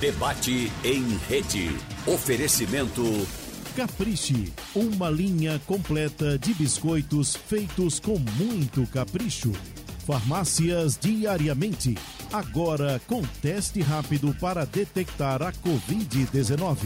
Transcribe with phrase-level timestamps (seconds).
[0.00, 1.76] Debate em rede.
[2.06, 3.02] Oferecimento.
[3.74, 9.50] Capriche, uma linha completa de biscoitos feitos com muito capricho.
[10.06, 11.98] Farmácias diariamente.
[12.32, 16.76] Agora com teste rápido para detectar a Covid-19.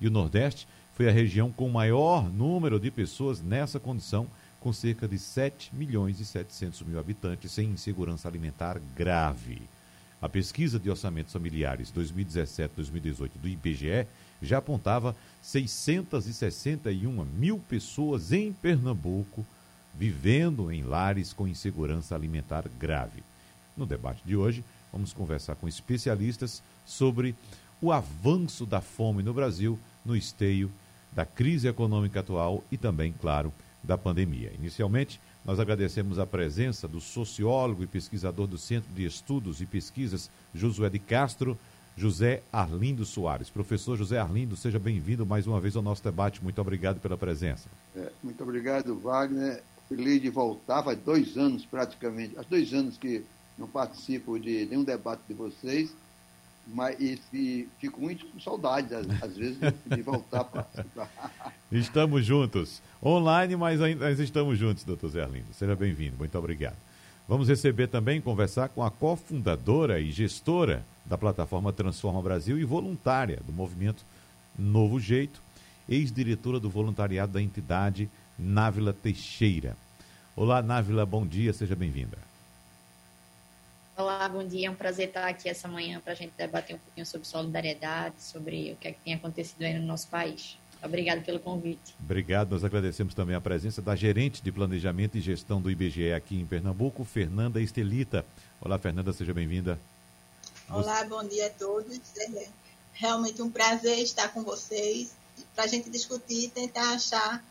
[0.00, 4.26] E o Nordeste foi a região com o maior número de pessoas nessa condição,
[4.58, 9.60] com cerca de 7 milhões e 700 mil habitantes sem insegurança alimentar grave.
[10.22, 14.06] A pesquisa de orçamentos familiares 2017-2018 do IBGE
[14.44, 19.44] já apontava 661 mil pessoas em Pernambuco
[19.96, 23.22] vivendo em lares com insegurança alimentar grave.
[23.76, 27.34] No debate de hoje, vamos conversar com especialistas sobre
[27.80, 30.70] o avanço da fome no Brasil no esteio
[31.12, 34.52] da crise econômica atual e também, claro, da pandemia.
[34.58, 40.30] Inicialmente, nós agradecemos a presença do sociólogo e pesquisador do Centro de Estudos e Pesquisas,
[40.54, 41.58] Josué de Castro,
[41.96, 43.48] José Arlindo Soares.
[43.48, 46.42] Professor José Arlindo, seja bem-vindo mais uma vez ao nosso debate.
[46.42, 47.68] Muito obrigado pela presença.
[47.94, 49.62] É, muito obrigado, Wagner.
[49.88, 53.22] Feliz de voltar, faz dois anos praticamente, há dois anos que
[53.58, 55.94] não participo de nenhum debate de vocês,
[56.66, 61.10] mas e, e fico muito com saudades, às, às vezes, de voltar a participar.
[61.70, 62.80] Estamos juntos.
[63.02, 65.52] Online, mas ainda estamos juntos, doutor Zé Arlindo.
[65.52, 66.76] Seja bem-vindo, muito obrigado.
[67.26, 73.40] Vamos receber também, conversar com a cofundadora e gestora da plataforma Transforma Brasil e voluntária
[73.46, 74.04] do movimento
[74.58, 75.40] Novo Jeito,
[75.88, 79.74] ex-diretora do voluntariado da entidade Návila Teixeira.
[80.36, 82.18] Olá, Návila, bom dia, seja bem-vinda.
[83.96, 84.66] Olá, bom dia.
[84.66, 88.20] É um prazer estar aqui essa manhã para a gente debater um pouquinho sobre solidariedade,
[88.22, 90.58] sobre o que, é que tem acontecido aí no nosso país.
[90.84, 91.94] Obrigado pelo convite.
[91.98, 92.50] Obrigado.
[92.50, 96.44] Nós agradecemos também a presença da gerente de planejamento e gestão do IBGE aqui em
[96.44, 98.24] Pernambuco, Fernanda Estelita.
[98.60, 99.78] Olá, Fernanda, seja bem-vinda.
[100.68, 101.98] Olá, bom dia a todos.
[102.18, 102.48] É
[102.92, 105.14] realmente um prazer estar com vocês
[105.54, 107.42] para a gente discutir e tentar achar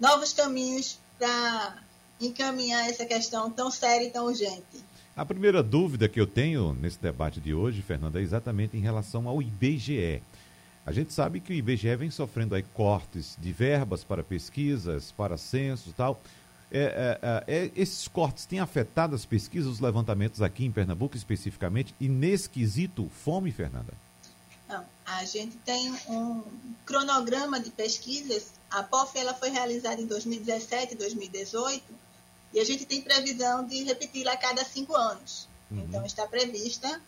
[0.00, 1.78] novos caminhos para
[2.18, 4.82] encaminhar essa questão tão séria e tão urgente.
[5.14, 9.28] A primeira dúvida que eu tenho nesse debate de hoje, Fernanda, é exatamente em relação
[9.28, 10.22] ao IBGE.
[10.86, 15.36] A gente sabe que o IBGE vem sofrendo aí cortes de verbas para pesquisas, para
[15.36, 16.20] censos e tal.
[16.70, 21.92] É, é, é, esses cortes têm afetado as pesquisas, os levantamentos aqui em Pernambuco especificamente,
[22.00, 23.92] e nesse quesito, fome, Fernanda?
[24.68, 26.42] Não, a gente tem um
[26.84, 28.52] cronograma de pesquisas.
[28.70, 31.82] A POF ela foi realizada em 2017 e 2018
[32.54, 35.48] e a gente tem previsão de repeti-la a cada cinco anos.
[35.68, 35.80] Uhum.
[35.80, 37.00] Então está prevista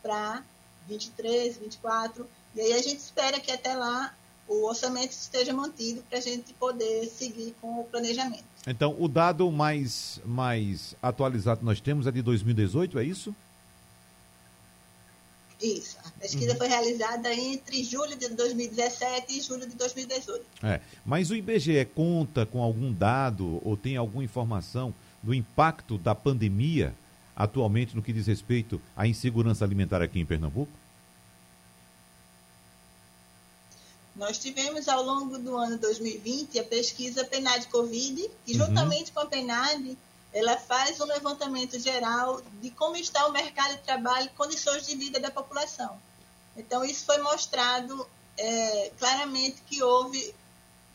[0.00, 0.44] para
[0.88, 4.14] 23, 24 e aí a gente espera que até lá
[4.48, 8.44] o orçamento esteja mantido para a gente poder seguir com o planejamento.
[8.66, 13.34] Então, o dado mais, mais atualizado que nós temos é de 2018, é isso?
[15.60, 15.96] Isso.
[16.04, 16.58] A pesquisa uhum.
[16.58, 20.44] foi realizada entre julho de 2017 e julho de 2018.
[20.62, 20.80] É.
[21.04, 26.94] Mas o IBGE conta com algum dado ou tem alguma informação do impacto da pandemia
[27.34, 30.70] atualmente no que diz respeito à insegurança alimentar aqui em Pernambuco?
[34.16, 38.66] Nós tivemos ao longo do ano 2020 a pesquisa PNAD Covid, e uhum.
[38.66, 39.14] juntamente uhum.
[39.14, 39.98] com a PNAD,
[40.32, 44.96] ela faz um levantamento geral de como está o mercado de trabalho e condições de
[44.96, 45.98] vida da população.
[46.56, 48.08] Então, isso foi mostrado
[48.38, 50.34] é, claramente que houve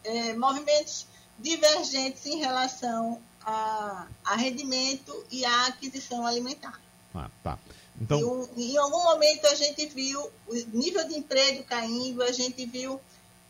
[0.03, 1.05] é, movimentos
[1.37, 6.79] divergentes em relação a, a, rendimento e à aquisição alimentar.
[7.13, 7.59] Ah, tá.
[7.99, 8.49] Então...
[8.55, 12.99] E, em algum momento a gente viu o nível de emprego caindo, a gente viu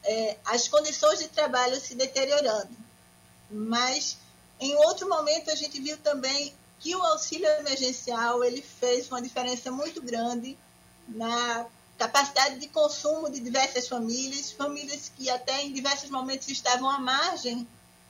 [0.04, 2.70] é, as condições de trabalho se deteriorando.
[3.50, 4.18] Mas,
[4.60, 9.72] em outro momento, a gente viu também que o auxílio emergencial ele fez uma diferença
[9.72, 10.58] muito grande
[11.08, 11.66] na
[11.98, 17.68] capacidade de consumo de diversas famílias, famílias que até em diversos momentos estavam à margem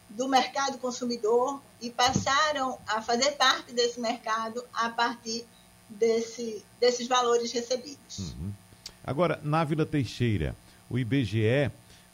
[0.10, 5.46] do mercado consumidor e passaram a fazer parte desse mercado a partir
[5.90, 8.20] desse, desses valores recebidos.
[8.20, 8.54] Uhum.
[9.04, 10.56] Agora, na Vila Teixeira,
[10.90, 11.72] o IBGE,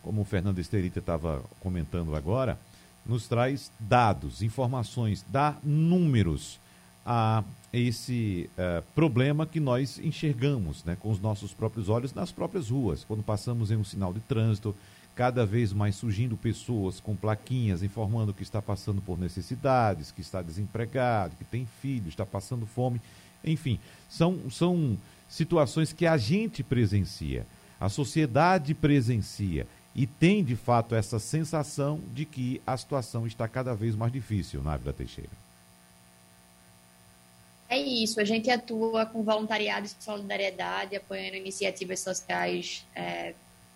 [0.08, 2.58] como o Fernando Esterita estava comentando agora,
[3.06, 6.62] nos traz dados, informações, dá números
[7.06, 7.44] a
[7.74, 13.04] esse uh, problema que nós enxergamos né, com os nossos próprios olhos nas próprias ruas.
[13.04, 14.74] Quando passamos em um sinal de trânsito,
[15.14, 20.42] cada vez mais surgindo pessoas com plaquinhas informando que está passando por necessidades, que está
[20.42, 23.02] desempregado, que tem filho, está passando fome.
[23.44, 23.78] Enfim,
[24.10, 27.46] são, são situações que a gente presencia,
[27.78, 33.74] a sociedade presencia e tem de fato essa sensação de que a situação está cada
[33.74, 35.32] vez mais difícil na Vila Teixeira.
[37.68, 43.34] É isso, a gente atua com voluntariado e solidariedade, apoiando iniciativas sociais é,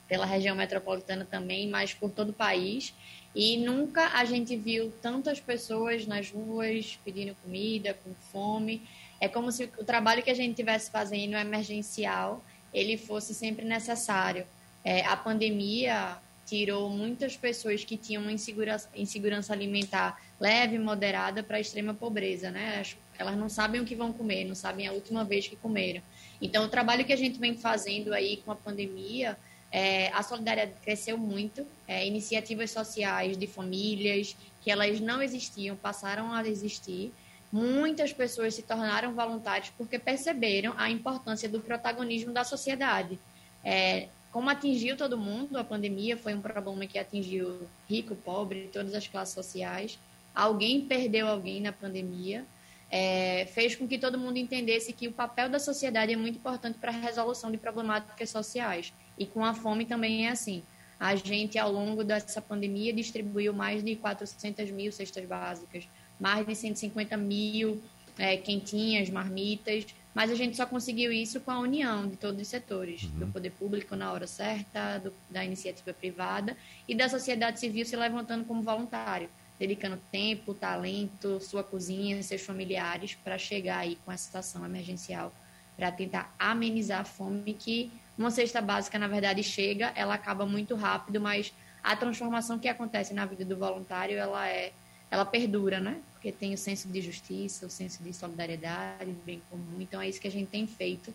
[0.08, 2.94] pela região metropolitana também, mas por todo o país.
[3.36, 8.82] E nunca a gente viu tantas pessoas nas ruas pedindo comida, com fome.
[9.20, 14.46] É como se o trabalho que a gente estivesse fazendo emergencial, ele fosse sempre necessário.
[14.84, 21.60] É, a pandemia tirou muitas pessoas que tinham uma insegurança, insegurança alimentar leve moderada para
[21.60, 22.84] extrema pobreza, né?
[23.18, 26.02] Elas não sabem o que vão comer, não sabem a última vez que comeram.
[26.42, 29.38] Então, o trabalho que a gente vem fazendo aí com a pandemia,
[29.72, 36.34] é, a solidariedade cresceu muito, é, iniciativas sociais de famílias que elas não existiam, passaram
[36.34, 37.14] a existir.
[37.52, 43.20] Muitas pessoas se tornaram voluntários porque perceberam a importância do protagonismo da sociedade.
[43.64, 48.94] É, como atingiu todo mundo, a pandemia foi um problema que atingiu rico, pobre, todas
[48.94, 50.00] as classes sociais.
[50.34, 52.46] Alguém perdeu alguém na pandemia
[52.92, 56.78] é, fez com que todo mundo entendesse que o papel da sociedade é muito importante
[56.78, 58.94] para a resolução de problemáticas sociais.
[59.18, 60.62] E com a fome também é assim.
[61.00, 65.88] A gente, ao longo dessa pandemia, distribuiu mais de 400 mil cestas básicas,
[66.20, 67.82] mais de 150 mil
[68.20, 72.48] é, quentinhas, marmitas, mas a gente só conseguiu isso com a união de todos os
[72.48, 73.20] setores, uhum.
[73.20, 77.96] do poder público na hora certa, do, da iniciativa privada e da sociedade civil se
[77.96, 79.30] levantando como voluntário
[79.62, 85.32] dedicando tempo, talento, sua cozinha, seus familiares para chegar aí com a situação emergencial,
[85.78, 90.74] para tentar amenizar a fome que uma cesta básica, na verdade, chega, ela acaba muito
[90.74, 91.54] rápido, mas
[91.84, 94.72] a transformação que acontece na vida do voluntário, ela é,
[95.12, 96.00] ela perdura, né?
[96.14, 99.82] Porque tem o senso de justiça, o senso de solidariedade, de bem comum.
[99.82, 101.14] Então é isso que a gente tem feito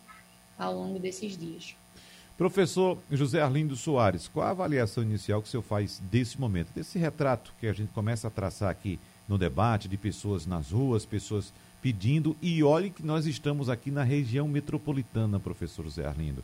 [0.57, 1.75] ao longo desses dias.
[2.37, 6.99] Professor José Arlindo Soares, qual a avaliação inicial que o senhor faz desse momento, desse
[6.99, 11.51] retrato que a gente começa a traçar aqui no debate de pessoas nas ruas, pessoas
[11.81, 16.43] pedindo, e olhe que nós estamos aqui na região metropolitana, professor José Arlindo.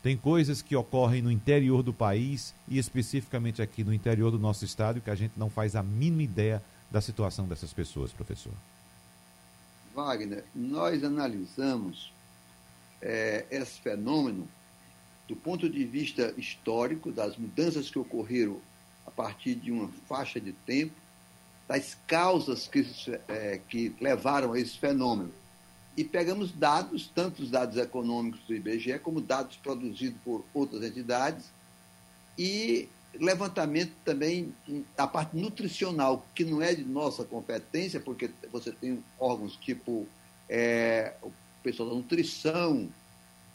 [0.00, 4.64] Tem coisas que ocorrem no interior do país e especificamente aqui no interior do nosso
[4.64, 8.52] estado que a gente não faz a mínima ideia da situação dessas pessoas, professor.
[9.94, 12.12] Wagner, nós analisamos
[13.00, 14.46] é, esse fenômeno
[15.26, 18.60] do ponto de vista histórico, das mudanças que ocorreram
[19.06, 20.94] a partir de uma faixa de tempo,
[21.66, 22.86] das causas que,
[23.28, 25.32] é, que levaram a esse fenômeno.
[25.96, 31.46] E pegamos dados, tanto os dados econômicos do IBGE, como dados produzidos por outras entidades,
[32.36, 32.88] e
[33.18, 34.54] levantamento também
[34.96, 40.06] da parte nutricional, que não é de nossa competência, porque você tem órgãos tipo
[40.48, 42.88] é, o pessoal da nutrição,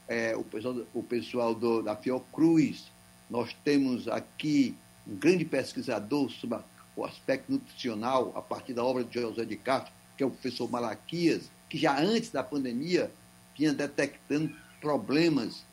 [0.07, 2.85] é, o pessoal, o pessoal do, da Fiocruz,
[3.29, 4.75] nós temos aqui
[5.07, 6.59] um grande pesquisador sobre
[6.95, 10.69] o aspecto nutricional, a partir da obra de José de Castro, que é o professor
[10.69, 13.11] Malaquias, que já antes da pandemia
[13.55, 15.63] vinha detectando problemas,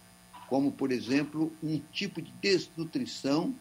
[0.48, 3.54] como, por exemplo, um tipo de desnutrição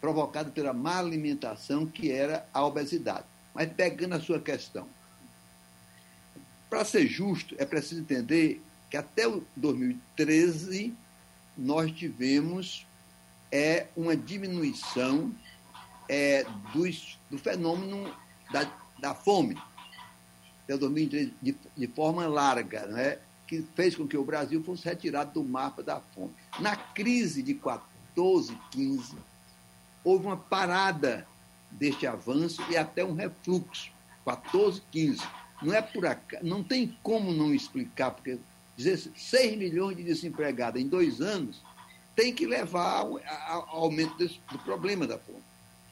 [0.00, 3.24] provocado pela má alimentação, que era a obesidade.
[3.54, 4.86] Mas pegando a sua questão,
[6.68, 8.60] para ser justo, é preciso entender
[8.90, 10.94] que até o 2013
[11.56, 12.86] nós tivemos
[13.50, 15.32] é, uma diminuição
[16.08, 18.12] é, dos, do fenômeno
[18.52, 19.56] da, da fome,
[20.64, 25.32] até 2013, de, de forma larga, né, que fez com que o Brasil fosse retirado
[25.32, 26.32] do mapa da fome.
[26.58, 29.16] Na crise de 14, 15,
[30.06, 31.26] houve uma parada
[31.68, 33.90] deste avanço e até um refluxo,
[34.24, 35.20] 14, 15.
[35.60, 38.38] Não é por acaso, não tem como não explicar, porque
[38.78, 41.60] 6 milhões de desempregados em dois anos
[42.14, 43.20] tem que levar ao,
[43.68, 45.42] aumento desse, do problema da fome.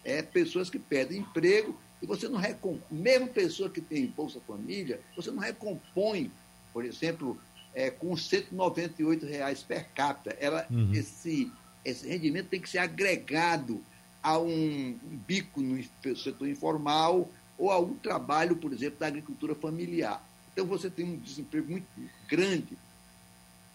[0.05, 5.01] É pessoas que perdem emprego e você não recompõe, mesmo pessoa que tem Bolsa Família,
[5.17, 6.31] você não recompõe,
[6.73, 7.37] por exemplo,
[7.75, 10.37] é, com 198 reais per capita.
[10.39, 10.93] Ela, uhum.
[10.93, 11.51] esse,
[11.85, 13.83] esse rendimento tem que ser agregado
[14.25, 15.85] a um bico no
[16.17, 17.29] setor informal
[17.59, 20.27] ou a um trabalho, por exemplo, da agricultura familiar.
[20.51, 21.87] Então você tem um desemprego muito
[22.27, 22.79] grande.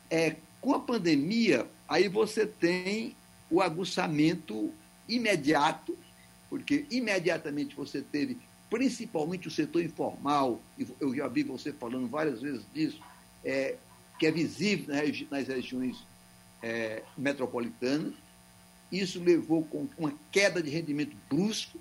[0.09, 3.15] É, com a pandemia, aí você tem
[3.49, 4.73] o aguçamento
[5.07, 5.95] imediato,
[6.49, 8.37] porque imediatamente você teve
[8.71, 12.99] principalmente o setor informal, e eu já vi você falando várias vezes disso,
[13.45, 13.75] é,
[14.17, 14.95] que é visível
[15.29, 15.97] nas regiões
[16.61, 18.13] é, metropolitanas.
[18.91, 21.79] Isso levou com uma queda de rendimento brusco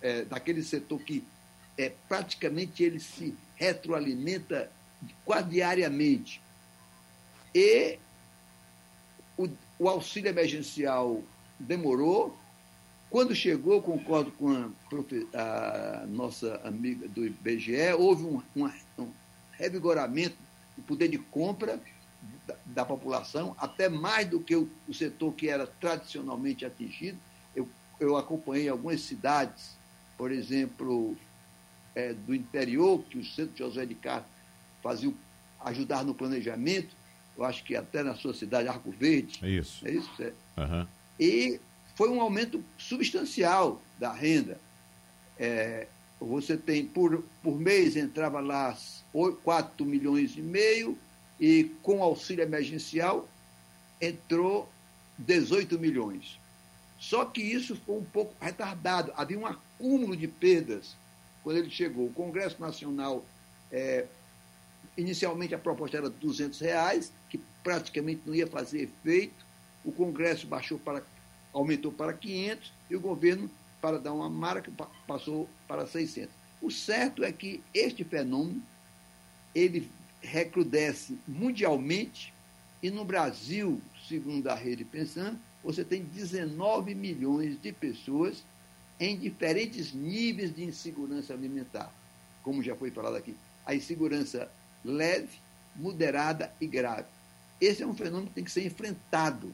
[0.00, 1.22] é, daquele setor que
[1.76, 4.70] é, praticamente ele se retroalimenta
[5.24, 6.40] quase diariamente.
[7.54, 7.98] E
[9.36, 11.22] o, o auxílio emergencial
[11.58, 12.36] demorou.
[13.10, 14.70] Quando chegou, concordo com
[15.34, 19.10] a, a nossa amiga do IBGE, houve um, um, um
[19.52, 20.36] revigoramento
[20.76, 21.80] do poder de compra
[22.46, 27.18] da, da, população, até mais do que o, o, setor que era tradicionalmente atingido.
[27.54, 27.68] Eu,
[28.00, 29.76] eu acompanhei algumas cidades,
[30.16, 31.16] por exemplo,
[31.94, 34.30] é, do interior, que o Centro José de Castro
[34.82, 35.12] fazia
[35.60, 36.96] ajudar no planejamento,
[37.36, 39.38] eu acho que até na sua cidade, Arco Verde.
[39.42, 39.86] Isso.
[39.86, 40.10] É isso?
[40.20, 40.32] É.
[40.60, 40.86] Uhum.
[41.18, 41.60] E
[41.94, 44.60] foi um aumento substancial da renda.
[45.38, 45.86] É,
[46.20, 48.76] você tem, por, por mês, entrava lá
[49.44, 50.98] 4 milhões e meio,
[51.40, 53.28] e com auxílio emergencial
[54.00, 54.68] entrou
[55.18, 56.38] 18 milhões.
[56.98, 60.96] Só que isso foi um pouco retardado, havia um acúmulo de perdas
[61.44, 62.06] quando ele chegou.
[62.06, 63.24] O Congresso Nacional
[63.70, 64.06] é,
[64.98, 69.46] Inicialmente a proposta era 200 reais, que praticamente não ia fazer efeito.
[69.84, 71.04] O Congresso baixou para,
[71.52, 73.48] aumentou para 500 e o governo,
[73.80, 74.72] para dar uma marca,
[75.06, 76.34] passou para 600.
[76.60, 78.60] O certo é que este fenômeno
[79.54, 79.88] ele
[80.20, 82.32] recrudesce mundialmente
[82.82, 88.44] e no Brasil, segundo a rede Pensando, você tem 19 milhões de pessoas
[89.00, 91.92] em diferentes níveis de insegurança alimentar.
[92.42, 94.50] Como já foi falado aqui, a insegurança
[94.84, 95.38] leve,
[95.76, 97.06] moderada e grave.
[97.60, 99.52] Esse é um fenômeno que tem que ser enfrentado,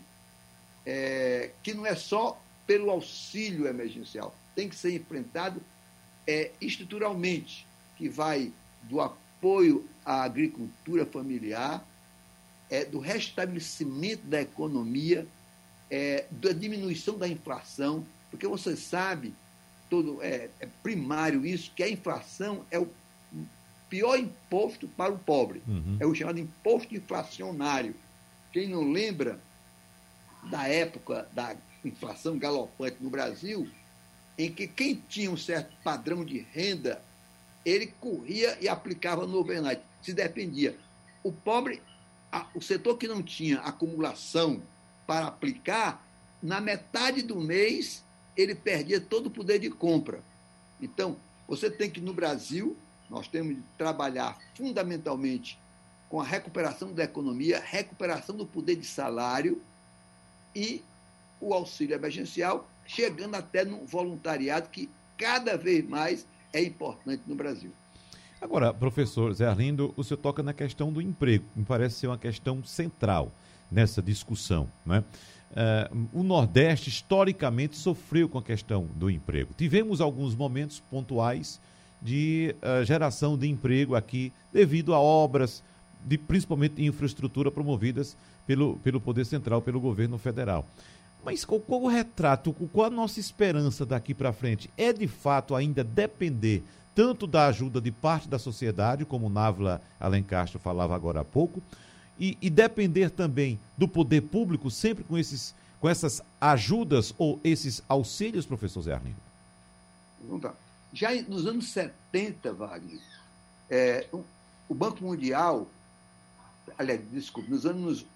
[0.85, 5.61] é, que não é só pelo auxílio emergencial, tem que ser enfrentado
[6.27, 7.67] é, estruturalmente,
[7.97, 8.53] que vai
[8.85, 11.85] do apoio à agricultura familiar,
[12.71, 15.27] é, do restabelecimento da economia,
[15.91, 19.35] é, da diminuição da inflação, porque você sabe,
[19.89, 22.89] todo é, é primário isso, que a inflação é o
[23.89, 25.63] pior imposto para o pobre.
[25.69, 25.97] Uhum.
[26.01, 27.95] É o chamado imposto inflacionário.
[28.53, 29.39] Quem não lembra
[30.51, 33.69] da época da inflação galopante no Brasil,
[34.37, 37.01] em que quem tinha um certo padrão de renda,
[37.65, 40.77] ele corria e aplicava no overnight, se defendia.
[41.23, 41.83] O pobre,
[42.31, 44.63] a, o setor que não tinha acumulação
[45.07, 46.07] para aplicar,
[46.43, 48.05] na metade do mês
[48.37, 50.21] ele perdia todo o poder de compra.
[50.81, 51.17] Então,
[51.49, 52.77] você tem que, no Brasil,
[53.09, 55.59] nós temos de trabalhar fundamentalmente
[56.09, 59.63] com a recuperação da economia, recuperação do poder de salário
[60.55, 60.83] e
[61.41, 67.71] o auxílio emergencial, chegando até no voluntariado, que cada vez mais é importante no Brasil.
[68.41, 72.19] Agora, professor Zé Arlindo, o senhor toca na questão do emprego, me parece ser uma
[72.19, 73.33] questão central
[73.71, 74.69] nessa discussão.
[74.85, 75.03] Né?
[75.51, 79.53] Uh, o Nordeste, historicamente, sofreu com a questão do emprego.
[79.57, 81.61] Tivemos alguns momentos pontuais
[82.03, 85.63] de uh, geração de emprego aqui devido a obras,
[86.05, 90.67] de, principalmente de infraestrutura promovidas pelo, pelo Poder Central, pelo governo federal.
[91.25, 94.71] Mas qual, qual o retrato, qual a nossa esperança daqui para frente?
[94.77, 96.63] É de fato ainda depender
[96.95, 101.63] tanto da ajuda de parte da sociedade, como Návila Alencastro falava agora há pouco,
[102.19, 107.83] e, e, depender também do poder público, sempre com, esses, com essas ajudas ou esses
[107.89, 109.17] auxílios, professor Zé Arlindo?
[110.23, 110.55] Não tá.
[110.93, 113.01] Já nos anos 70, Wagner,
[113.69, 114.07] é,
[114.69, 115.67] o Banco Mundial,
[116.79, 118.07] aliás, desculpe, nos anos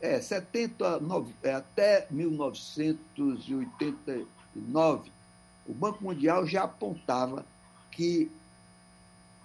[0.00, 1.00] é, 70
[1.42, 5.10] é, até 1989,
[5.66, 7.44] o Banco Mundial já apontava
[7.90, 8.30] que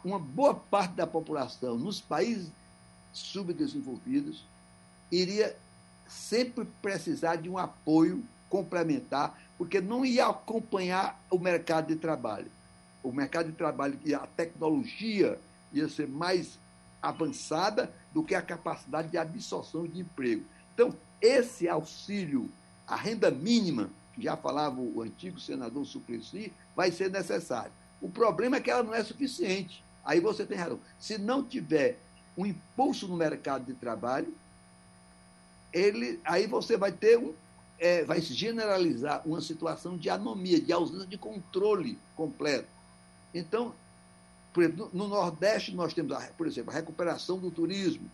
[0.03, 2.51] uma boa parte da população nos países
[3.13, 4.43] subdesenvolvidos
[5.11, 5.55] iria
[6.07, 12.51] sempre precisar de um apoio complementar, porque não ia acompanhar o mercado de trabalho.
[13.01, 15.39] O mercado de trabalho e a tecnologia
[15.71, 16.59] ia ser mais
[17.03, 20.45] avançada do que a capacidade de absorção de emprego.
[20.73, 22.49] Então, esse auxílio,
[22.87, 27.71] a renda mínima, que já falava o antigo senador Suplicy, vai ser necessário.
[28.01, 29.83] O problema é que ela não é suficiente.
[30.05, 30.79] Aí você tem razão.
[30.99, 31.99] Se não tiver
[32.37, 34.33] um impulso no mercado de trabalho,
[35.71, 37.33] ele, aí você vai ter um,
[37.79, 42.67] é, vai se generalizar uma situação de anomia, de ausência de controle completo.
[43.33, 43.73] Então,
[44.53, 48.09] por exemplo, no Nordeste nós temos, por exemplo, a recuperação do turismo,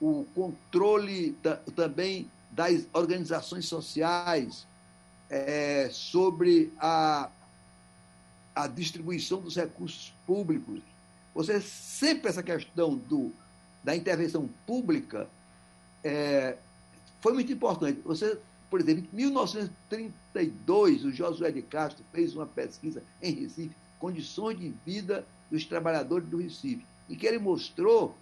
[0.00, 1.36] o controle
[1.74, 4.66] também das organizações sociais
[5.30, 7.30] é, sobre a,
[8.54, 10.80] a distribuição dos recursos públicos.
[11.34, 13.32] Você sempre essa questão do,
[13.84, 15.28] da intervenção pública
[16.02, 16.56] é,
[17.20, 18.00] foi muito importante.
[18.04, 18.36] Você,
[18.68, 24.74] por exemplo, em 1932, o Josué de Castro fez uma pesquisa em Recife, condições de
[24.84, 28.16] vida dos trabalhadores do Recife, em que ele mostrou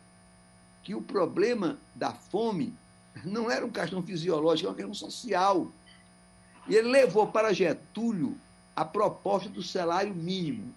[0.82, 2.74] que o problema da fome
[3.24, 5.72] não era uma questão fisiológica, era uma questão social.
[6.68, 8.36] E ele levou para Getúlio
[8.74, 10.74] a proposta do salário mínimo.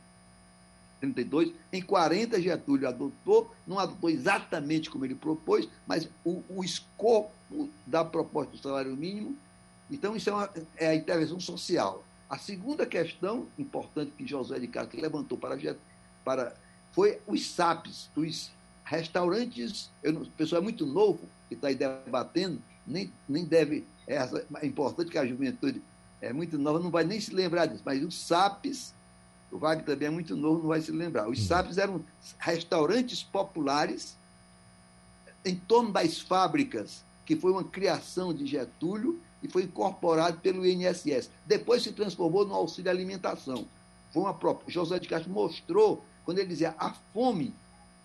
[1.00, 7.32] 32, em 40 Getúlio adotou, não adotou exatamente como ele propôs, mas o, o escopo
[7.86, 9.36] da proposta do salário mínimo.
[9.90, 12.04] Então, isso é, uma, é a intervenção social.
[12.30, 15.58] A segunda questão importante que José de Castro levantou para,
[16.28, 16.54] para
[16.92, 18.52] foi os SAPs, os
[18.84, 19.90] restaurantes.
[20.04, 23.86] Eu, o pessoal é muito novo que está aí debatendo, nem, nem deve.
[24.06, 24.18] É,
[24.62, 25.82] é importante que a juventude
[26.22, 28.94] é muito nova, não vai nem se lembrar disso, mas os SAPs
[29.50, 31.30] o Wagner também é muito novo, não vai se lembrar.
[31.30, 31.46] Os uhum.
[31.46, 32.04] SAPs eram
[32.38, 34.18] restaurantes populares
[35.46, 41.30] em torno das fábricas, que foi uma criação de Getúlio e foi incorporado pelo INSS.
[41.46, 43.66] Depois se transformou no auxílio alimentação.
[44.12, 44.38] Foi uma.
[44.68, 47.56] José de Castro mostrou, quando ele dizia a fome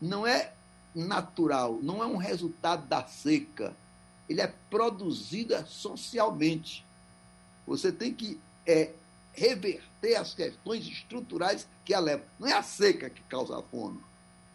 [0.01, 0.53] não é
[0.95, 3.75] natural, não é um resultado da seca.
[4.29, 6.87] Ele é produzida socialmente.
[7.67, 8.93] Você tem que é,
[9.33, 12.25] reverter as questões estruturais que a levam.
[12.39, 14.01] Não é a seca que causa a fome,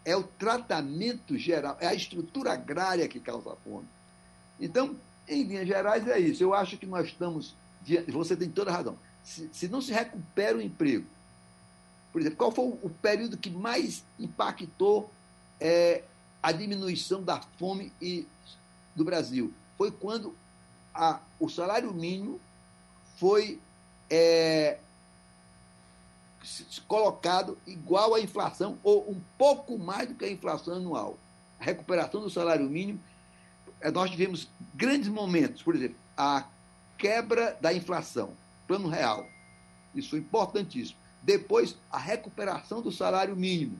[0.02, 3.86] é o tratamento geral, é a estrutura agrária que causa a fome.
[4.58, 4.96] Então,
[5.28, 6.42] em linhas gerais, é isso.
[6.42, 7.54] Eu acho que nós estamos.
[8.08, 8.98] Você tem toda razão.
[9.22, 11.04] Se, se não se recupera o emprego,
[12.12, 15.10] por exemplo, qual foi o período que mais impactou
[15.60, 16.02] é,
[16.42, 18.26] a diminuição da fome e,
[18.94, 19.52] do Brasil?
[19.76, 20.34] Foi quando
[20.94, 22.40] a, o salário mínimo
[23.18, 23.60] foi
[24.10, 24.78] é,
[26.86, 31.18] colocado igual à inflação ou um pouco mais do que a inflação anual.
[31.60, 33.00] A recuperação do salário mínimo,
[33.80, 36.44] é, nós tivemos grandes momentos, por exemplo, a
[36.96, 38.32] quebra da inflação,
[38.66, 39.26] plano real.
[39.94, 40.98] Isso foi importantíssimo.
[41.28, 43.78] Depois, a recuperação do salário mínimo.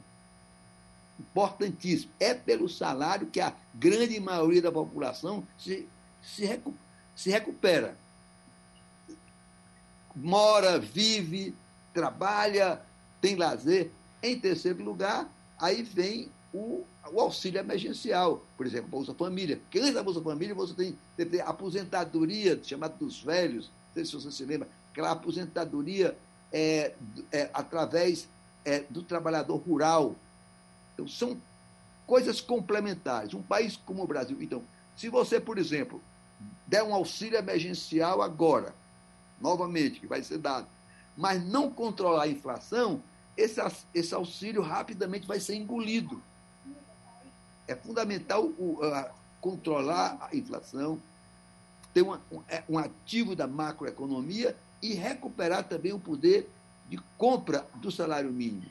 [1.19, 2.13] Importantíssimo.
[2.21, 5.89] É pelo salário que a grande maioria da população se,
[6.23, 6.75] se, recu
[7.17, 7.97] se recupera
[10.15, 11.55] mora, vive,
[11.95, 12.83] trabalha,
[13.19, 13.91] tem lazer.
[14.23, 15.27] Em terceiro lugar,
[15.59, 19.57] aí vem o, o auxílio emergencial, por exemplo, Bolsa Família.
[19.57, 24.05] Porque antes da Bolsa Família você tem, tem, tem aposentadoria, chamada dos velhos, não sei
[24.05, 26.15] se você se lembra, aquela aposentadoria
[26.53, 26.95] é,
[27.33, 28.29] é, através
[28.65, 30.15] é, do trabalhador rural.
[30.95, 31.37] Então, são
[32.07, 33.35] coisas complementares.
[33.35, 34.41] Um país como o Brasil.
[34.41, 34.63] Então,
[34.97, 36.03] se você, por exemplo,
[36.67, 38.75] der um auxílio emergencial agora,
[39.41, 40.67] novamente, que vai ser dado,
[41.17, 43.03] mas não controlar a inflação,
[43.37, 43.61] esse,
[43.95, 46.23] esse auxílio rapidamente vai ser engolido.
[47.67, 48.81] É fundamental o,
[49.41, 51.01] controlar a inflação,
[51.93, 56.49] ter uma, um, é, um ativo da macroeconomia e recuperar também o poder
[56.89, 58.71] de compra do salário mínimo.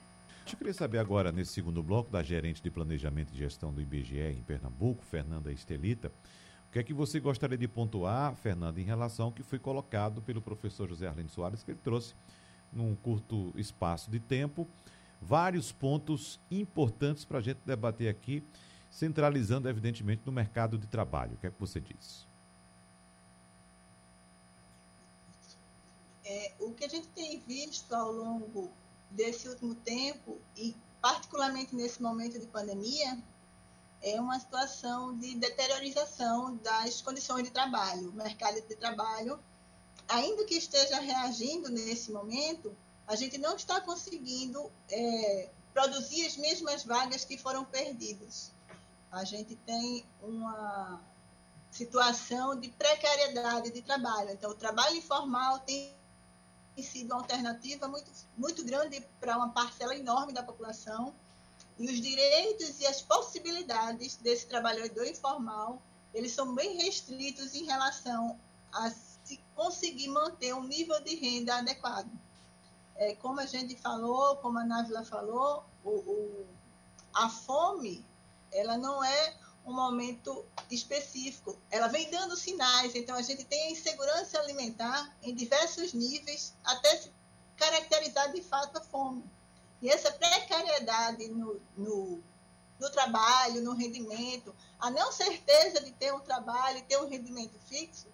[0.49, 4.17] Eu queria saber agora, nesse segundo bloco, da gerente de planejamento e gestão do IBGE
[4.17, 6.11] em Pernambuco, Fernanda Estelita,
[6.67, 10.21] o que é que você gostaria de pontuar, Fernando, em relação ao que foi colocado
[10.21, 12.13] pelo professor José Arlindo Soares, que ele trouxe
[12.71, 14.67] num curto espaço de tempo
[15.21, 18.43] vários pontos importantes para a gente debater aqui,
[18.89, 21.33] centralizando, evidentemente, no mercado de trabalho.
[21.33, 22.26] O que é que você diz?
[26.29, 28.69] É, o que a gente tem visto ao longo
[29.09, 33.17] desse último tempo, e particularmente nesse momento de pandemia,
[34.01, 38.09] é uma situação de deteriorização das condições de trabalho.
[38.09, 39.39] O mercado de trabalho,
[40.09, 42.75] ainda que esteja reagindo nesse momento,
[43.07, 48.51] a gente não está conseguindo é, produzir as mesmas vagas que foram perdidas.
[49.09, 51.01] A gente tem uma
[51.71, 54.31] situação de precariedade de trabalho.
[54.31, 55.96] Então, o trabalho informal tem
[56.83, 61.13] sido uma alternativa muito, muito grande para uma parcela enorme da população
[61.79, 65.81] e os direitos e as possibilidades desse trabalhador informal,
[66.13, 68.39] eles são bem restritos em relação
[68.73, 72.09] a se conseguir manter um nível de renda adequado.
[72.95, 76.47] É, como a gente falou, como a Návila falou, o, o,
[77.13, 78.03] a fome
[78.51, 79.35] ela não é
[79.67, 81.59] um momento específico.
[81.69, 86.95] Ela vem dando sinais, então a gente tem a insegurança alimentar em diversos níveis, até
[86.97, 87.11] se
[87.57, 89.23] caracterizar de fato a fome.
[89.81, 92.23] E essa precariedade no, no,
[92.79, 98.07] no trabalho, no rendimento, a não certeza de ter um trabalho ter um rendimento fixo,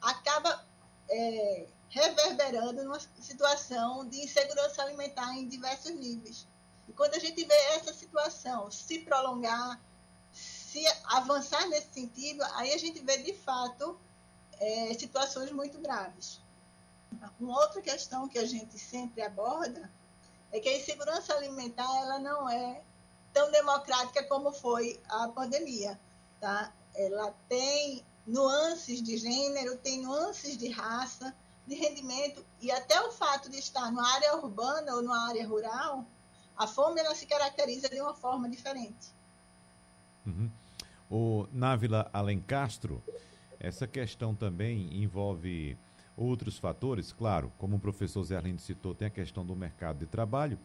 [0.00, 0.62] acaba
[1.08, 6.46] é, reverberando numa situação de insegurança alimentar em diversos níveis.
[6.86, 9.80] E quando a gente vê essa situação se prolongar,
[10.78, 13.98] se avançar nesse sentido, aí a gente vê de fato
[14.60, 16.40] é, situações muito graves.
[17.40, 19.90] Uma outra questão que a gente sempre aborda
[20.52, 22.82] é que a insegurança alimentar ela não é
[23.32, 25.98] tão democrática como foi a pandemia,
[26.40, 26.72] tá?
[26.94, 31.34] Ela tem nuances de gênero, tem nuances de raça,
[31.66, 36.04] de rendimento e até o fato de estar na área urbana ou na área rural,
[36.56, 39.12] a fome ela se caracteriza de uma forma diferente.
[40.26, 40.50] Uhum.
[41.10, 43.02] O Návila Alencastro,
[43.58, 45.76] essa questão também envolve
[46.16, 50.06] outros fatores, claro, como o professor Zé Arlindo citou, tem a questão do mercado de
[50.06, 50.58] trabalho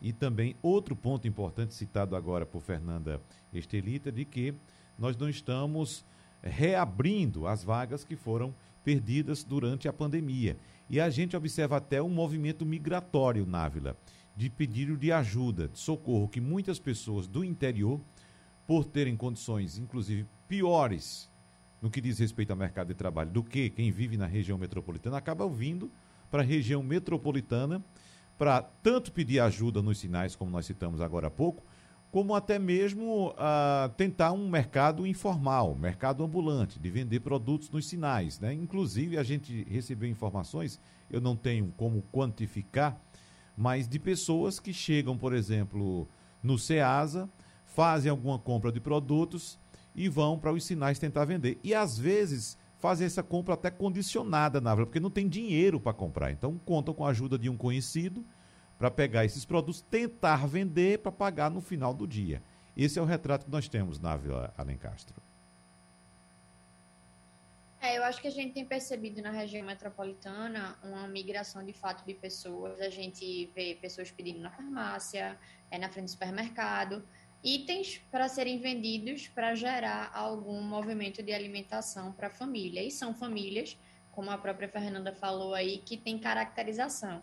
[0.00, 3.20] e também outro ponto importante citado agora por Fernanda
[3.52, 4.54] Estelita, de que
[4.98, 6.04] nós não estamos
[6.42, 8.54] reabrindo as vagas que foram
[8.84, 10.56] perdidas durante a pandemia.
[10.88, 13.96] E a gente observa até um movimento migratório, Návila,
[14.36, 18.00] de pedido de ajuda, de socorro, que muitas pessoas do interior,
[18.66, 21.30] por terem condições, inclusive, piores
[21.80, 25.16] no que diz respeito ao mercado de trabalho do que quem vive na região metropolitana,
[25.16, 25.90] acaba vindo
[26.30, 27.84] para a região metropolitana
[28.38, 31.62] para tanto pedir ajuda nos sinais, como nós citamos agora há pouco,
[32.10, 38.40] como até mesmo uh, tentar um mercado informal, mercado ambulante, de vender produtos nos sinais.
[38.40, 38.52] Né?
[38.52, 42.98] Inclusive, a gente recebeu informações, eu não tenho como quantificar,
[43.56, 46.08] mas de pessoas que chegam, por exemplo,
[46.42, 47.28] no SEASA,
[47.76, 49.58] fazem alguma compra de produtos
[49.94, 51.60] e vão para os sinais tentar vender.
[51.62, 56.30] E às vezes fazem essa compra até condicionada, na porque não tem dinheiro para comprar.
[56.30, 58.24] Então contam com a ajuda de um conhecido
[58.78, 62.42] para pegar esses produtos, tentar vender para pagar no final do dia.
[62.74, 65.22] Esse é o retrato que nós temos na Vila Alencastro.
[67.78, 72.06] É, eu acho que a gente tem percebido na região metropolitana uma migração de fato
[72.06, 72.80] de pessoas.
[72.80, 75.38] A gente vê pessoas pedindo na farmácia,
[75.70, 77.04] é, na frente do supermercado,
[77.42, 82.82] itens para serem vendidos para gerar algum movimento de alimentação para a família.
[82.82, 83.78] E são famílias,
[84.12, 87.22] como a própria Fernanda falou aí, que tem caracterização.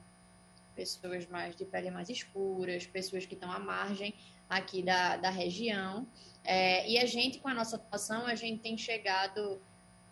[0.76, 4.14] Pessoas mais de pele mais escuras, pessoas que estão à margem
[4.50, 6.08] aqui da, da região.
[6.44, 9.62] É, e a gente, com a nossa atuação, a gente tem chegado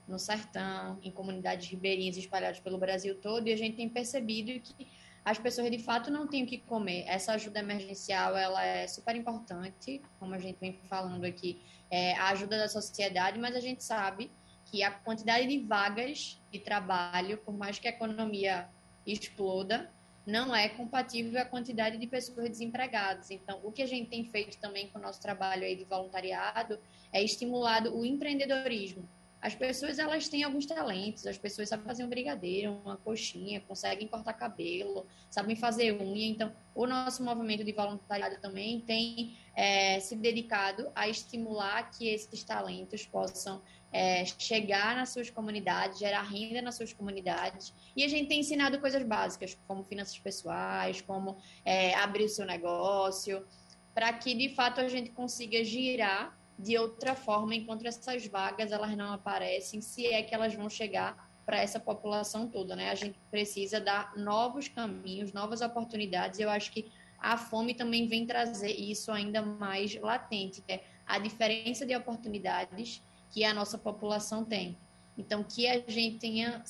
[0.07, 4.87] no sertão, em comunidades ribeirinhas espalhadas pelo Brasil todo, e a gente tem percebido que
[5.23, 7.03] as pessoas de fato não têm o que comer.
[7.07, 12.29] Essa ajuda emergencial ela é super importante, como a gente vem falando aqui, é a
[12.29, 14.31] ajuda da sociedade, mas a gente sabe
[14.65, 18.69] que a quantidade de vagas de trabalho, por mais que a economia
[19.05, 19.91] exploda,
[20.25, 23.31] não é compatível à quantidade de pessoas desempregadas.
[23.31, 26.79] Então, o que a gente tem feito também com o nosso trabalho aí de voluntariado
[27.11, 29.09] é estimulado o empreendedorismo
[29.41, 34.07] as pessoas elas têm alguns talentos, as pessoas sabem fazer um brigadeiro, uma coxinha, conseguem
[34.07, 36.27] cortar cabelo, sabem fazer unha.
[36.27, 42.43] Então, o nosso movimento de voluntariado também tem é, se dedicado a estimular que esses
[42.43, 47.73] talentos possam é, chegar nas suas comunidades, gerar renda nas suas comunidades.
[47.95, 52.45] E a gente tem ensinado coisas básicas, como finanças pessoais, como é, abrir o seu
[52.45, 53.43] negócio,
[53.91, 58.95] para que de fato a gente consiga girar de outra forma, enquanto essas vagas elas
[58.95, 62.91] não aparecem, se é que elas vão chegar para essa população toda, né?
[62.91, 66.39] A gente precisa dar novos caminhos, novas oportunidades.
[66.39, 71.85] Eu acho que a fome também vem trazer isso ainda mais latente, é a diferença
[71.85, 74.77] de oportunidades que a nossa população tem.
[75.17, 76.63] Então, que a gente tenha,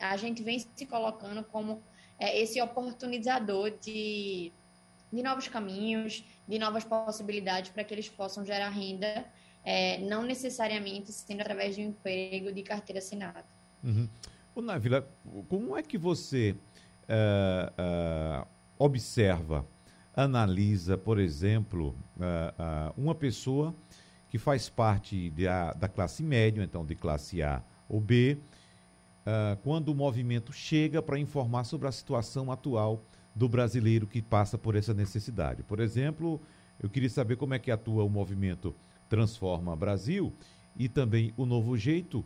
[0.00, 1.82] a gente vem se colocando como
[2.18, 4.52] é, esse oportunizador de
[5.14, 9.24] de novos caminhos, de novas possibilidades para que eles possam gerar renda,
[9.64, 13.44] é, não necessariamente sendo através de um emprego de carteira assinada.
[13.82, 14.08] Uhum.
[14.54, 15.08] Ô, Navila,
[15.48, 16.54] como é que você
[17.04, 18.46] uh, uh,
[18.78, 19.66] observa,
[20.14, 23.74] analisa, por exemplo, uh, uma pessoa
[24.28, 25.32] que faz parte
[25.76, 28.36] da classe média, então de classe A ou B,
[29.62, 33.00] quando o movimento chega para informar sobre a situação atual
[33.34, 35.62] do brasileiro que passa por essa necessidade.
[35.62, 36.40] Por exemplo,
[36.80, 38.74] eu queria saber como é que atua o movimento
[39.08, 40.32] Transforma Brasil
[40.76, 42.24] e também o Novo Jeito,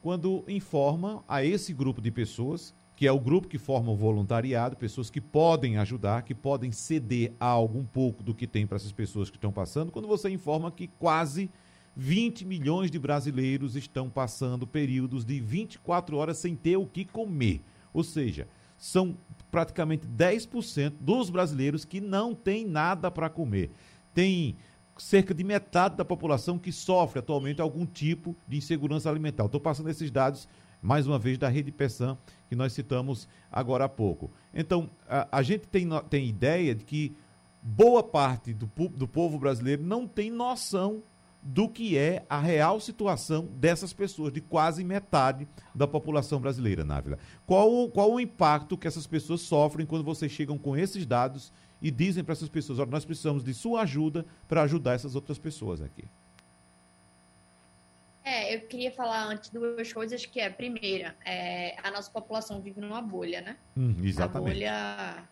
[0.00, 4.76] quando informa a esse grupo de pessoas, que é o grupo que forma o voluntariado,
[4.76, 8.92] pessoas que podem ajudar, que podem ceder a algum pouco do que tem para essas
[8.92, 11.50] pessoas que estão passando, quando você informa que quase
[11.96, 17.62] 20 milhões de brasileiros estão passando períodos de 24 horas sem ter o que comer.
[17.92, 18.46] Ou seja,
[18.80, 19.14] são
[19.50, 23.70] praticamente 10% dos brasileiros que não têm nada para comer.
[24.14, 24.56] Tem
[24.96, 29.44] cerca de metade da população que sofre atualmente algum tipo de insegurança alimentar.
[29.44, 30.48] Estou passando esses dados,
[30.80, 32.16] mais uma vez, da Rede Peçam,
[32.48, 34.30] que nós citamos agora há pouco.
[34.52, 37.14] Então, a, a gente tem, tem ideia de que
[37.62, 41.02] boa parte do, do povo brasileiro não tem noção
[41.42, 47.18] do que é a real situação dessas pessoas, de quase metade da população brasileira, Návila.
[47.46, 51.90] Qual, qual o impacto que essas pessoas sofrem quando vocês chegam com esses dados e
[51.90, 55.80] dizem para essas pessoas: olha, nós precisamos de sua ajuda para ajudar essas outras pessoas
[55.80, 56.04] aqui?
[58.22, 62.80] É, eu queria falar antes duas coisas, que é, primeira, é, a nossa população vive
[62.80, 63.56] numa bolha, né?
[63.74, 64.62] Hum, exatamente.
[64.62, 65.28] A bolha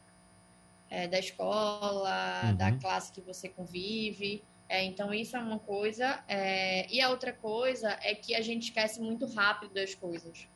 [0.88, 2.56] é, da escola, uhum.
[2.56, 6.22] da classe que você convive, é, então, isso é uma coisa.
[6.28, 10.46] É, e a outra coisa é que a gente esquece muito rápido das coisas.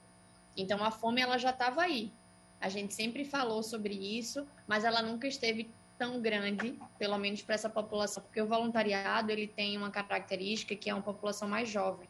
[0.57, 2.12] Então, a fome ela já estava aí.
[2.61, 7.55] A gente sempre falou sobre isso, mas ela nunca esteve tão grande, pelo menos para
[7.55, 12.09] essa população, porque o voluntariado ele tem uma característica que é uma população mais jovem,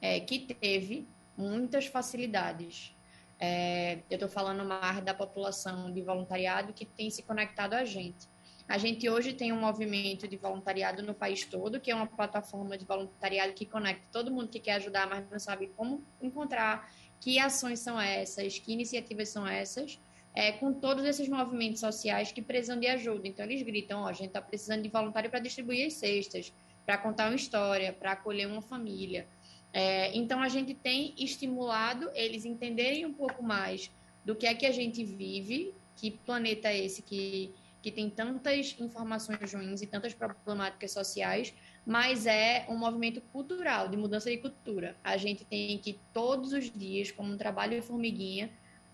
[0.00, 2.94] é, que teve muitas facilidades.
[3.40, 8.28] É, eu estou falando mais da população de voluntariado que tem se conectado a gente.
[8.68, 12.76] A gente hoje tem um movimento de voluntariado no país todo, que é uma plataforma
[12.76, 17.38] de voluntariado que conecta todo mundo que quer ajudar, mas não sabe como encontrar, que
[17.38, 19.98] ações são essas, que iniciativas são essas,
[20.34, 23.26] é, com todos esses movimentos sociais que precisam de ajuda.
[23.26, 26.52] Então, eles gritam: ó, a gente está precisando de voluntário para distribuir as cestas,
[26.84, 29.26] para contar uma história, para acolher uma família.
[29.72, 33.90] É, então, a gente tem estimulado eles entenderem um pouco mais
[34.26, 37.54] do que é que a gente vive, que planeta é esse que
[37.88, 41.54] que tem tantas informações ruins e tantas problemáticas sociais,
[41.86, 44.94] mas é um movimento cultural, de mudança de cultura.
[45.02, 48.50] A gente tem que todos os dias, como um trabalho de formiguinha,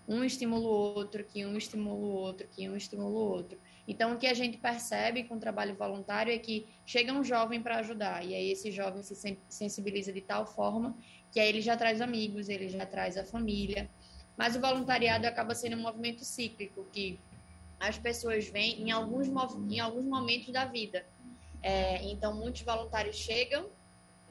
[0.07, 3.59] um estimula o outro, que um estimula o outro, que um estimula o outro.
[3.85, 7.61] Então, o que a gente percebe com o trabalho voluntário é que chega um jovem
[7.61, 10.97] para ajudar, e aí esse jovem se sensibiliza de tal forma
[11.31, 13.89] que aí ele já traz amigos, ele já traz a família.
[14.37, 17.19] Mas o voluntariado acaba sendo um movimento cíclico, que
[17.87, 19.27] as pessoas vêm em alguns,
[19.69, 21.05] em alguns momentos da vida.
[21.61, 23.67] É, então, muitos voluntários chegam,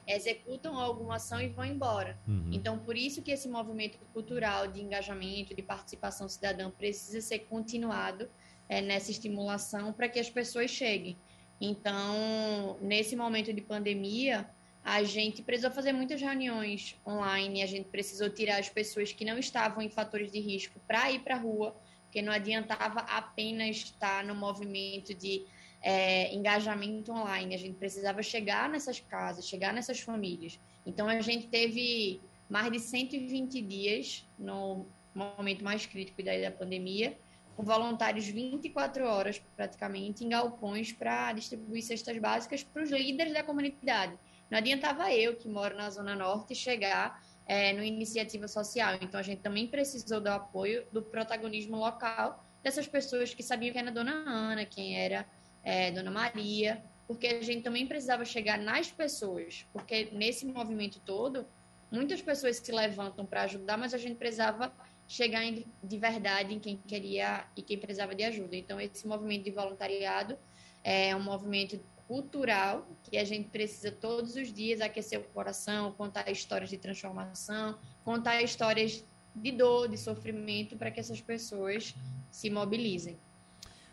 [0.07, 2.17] executam alguma ação e vão embora.
[2.27, 2.49] Uhum.
[2.51, 8.29] Então, por isso que esse movimento cultural de engajamento, de participação cidadã precisa ser continuado
[8.69, 11.17] é, nessa estimulação para que as pessoas cheguem.
[11.59, 14.49] Então, nesse momento de pandemia,
[14.83, 19.37] a gente precisou fazer muitas reuniões online, a gente precisou tirar as pessoas que não
[19.37, 21.75] estavam em fatores de risco para ir para a rua,
[22.15, 25.45] porque não adiantava apenas estar no movimento de
[25.81, 30.57] é, engajamento online, a gente precisava chegar nessas casas, chegar nessas famílias.
[30.85, 37.17] Então, a gente teve mais de 120 dias no momento mais crítico da, pandemia,
[37.53, 43.43] com voluntários 24 horas praticamente em galpões para distribuir cestas básicas para os líderes da
[43.43, 44.17] comunidade.
[44.49, 48.97] Não adiantava eu, que moro na Zona Norte, chegar é, no iniciativa social.
[49.01, 53.81] Então, a gente também precisou do apoio, do protagonismo local dessas pessoas que sabiam quem
[53.81, 55.25] era Dona Ana, quem era
[55.63, 61.45] é, Dona Maria, porque a gente também precisava chegar nas pessoas, porque nesse movimento todo,
[61.91, 64.73] muitas pessoas se levantam para ajudar, mas a gente precisava
[65.07, 68.55] chegar em, de verdade em quem queria e quem precisava de ajuda.
[68.55, 70.37] Então, esse movimento de voluntariado
[70.83, 76.29] é um movimento cultural que a gente precisa todos os dias aquecer o coração, contar
[76.29, 79.03] histórias de transformação, contar histórias
[79.35, 81.95] de dor, de sofrimento, para que essas pessoas
[82.31, 83.17] se mobilizem.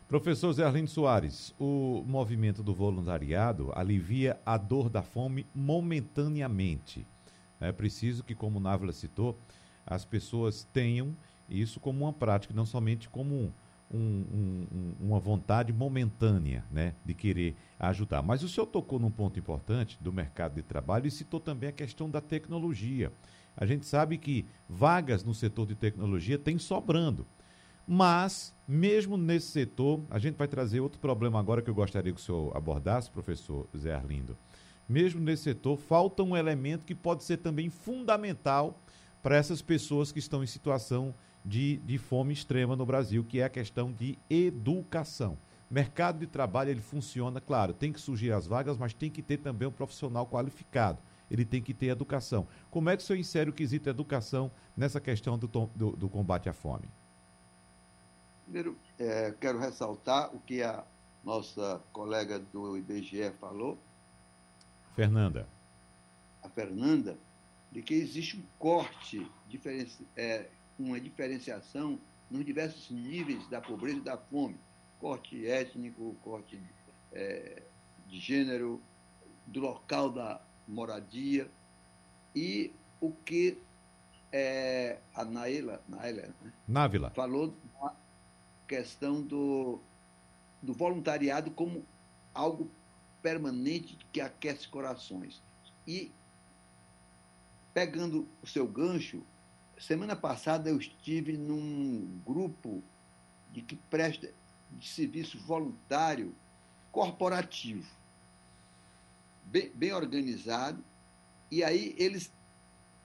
[0.07, 7.07] Professor Zé Arlindo Soares, o movimento do voluntariado alivia a dor da fome momentaneamente.
[7.59, 9.39] É preciso que, como Návila citou,
[9.87, 11.17] as pessoas tenham
[11.49, 13.55] isso como uma prática, não somente como
[13.93, 18.23] um, um, um, uma vontade momentânea né, de querer ajudar.
[18.23, 21.73] Mas o senhor tocou num ponto importante do mercado de trabalho e citou também a
[21.73, 23.13] questão da tecnologia.
[23.57, 27.27] A gente sabe que vagas no setor de tecnologia tem sobrando.
[27.87, 32.21] Mas, mesmo nesse setor, a gente vai trazer outro problema agora que eu gostaria que
[32.21, 34.37] o senhor abordasse, professor Zé Arlindo.
[34.89, 38.81] Mesmo nesse setor, falta um elemento que pode ser também fundamental
[39.23, 43.45] para essas pessoas que estão em situação de, de fome extrema no Brasil, que é
[43.45, 45.39] a questão de educação.
[45.71, 49.39] Mercado de trabalho ele funciona, claro, tem que surgir as vagas, mas tem que ter
[49.39, 50.99] também um profissional qualificado.
[51.31, 52.47] Ele tem que ter educação.
[52.71, 56.49] Como é que o senhor insere o quesito educação nessa questão do, do, do combate
[56.49, 56.91] à fome?
[58.45, 60.85] Primeiro, é, quero ressaltar o que a
[61.25, 63.79] nossa colega do IBGE falou.
[64.95, 65.49] Fernanda.
[66.43, 67.17] a Fernanda
[67.73, 71.99] de que existe um corte, diferenci, é, uma diferenciação
[72.31, 74.57] nos diversos níveis da pobreza e da fome.
[75.01, 76.61] Corte étnico, corte
[77.13, 77.63] é,
[78.07, 78.81] de gênero,
[79.47, 81.51] do local da moradia.
[82.35, 83.59] E o que
[84.31, 86.53] é, a Naila, Naila né?
[86.69, 87.11] Návila.
[87.11, 87.95] falou da
[88.69, 89.81] questão do,
[90.63, 91.85] do voluntariado como
[92.35, 92.71] algo
[93.23, 95.43] permanente que aquece corações.
[95.87, 96.11] E,
[97.73, 99.23] pegando o seu gancho,
[99.79, 102.83] semana passada eu estive num grupo
[103.53, 104.33] de que presta
[104.71, 106.35] de serviço voluntário
[106.91, 107.89] corporativo,
[109.45, 110.83] bem, bem organizado,
[111.51, 112.33] e aí eles,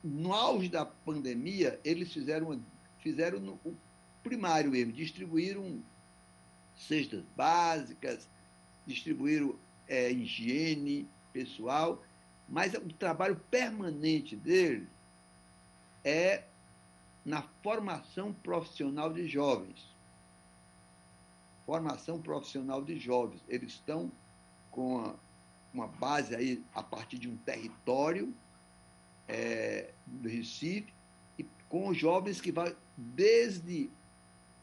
[0.02, 2.62] no auge da pandemia, eles fizeram,
[2.98, 3.74] fizeram no, o
[4.22, 5.82] primário mesmo, distribuíram
[6.76, 8.28] cestas básicas,
[8.86, 12.02] distribuíram é, higiene pessoal,
[12.48, 14.88] mas o trabalho permanente dele
[16.02, 16.44] é
[17.24, 19.94] na formação profissional de jovens.
[21.66, 23.42] Formação profissional de jovens.
[23.48, 24.10] Eles estão
[24.70, 25.14] com
[25.74, 28.34] uma base aí a partir de um território
[29.26, 30.92] é, do Recife,
[31.38, 33.90] e com jovens que vai desde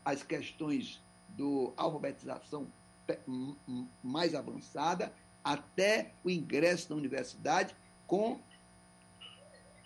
[0.04, 2.68] as questões do alfabetização
[4.04, 5.14] mais avançada
[5.46, 7.76] até o ingresso na universidade
[8.08, 8.40] com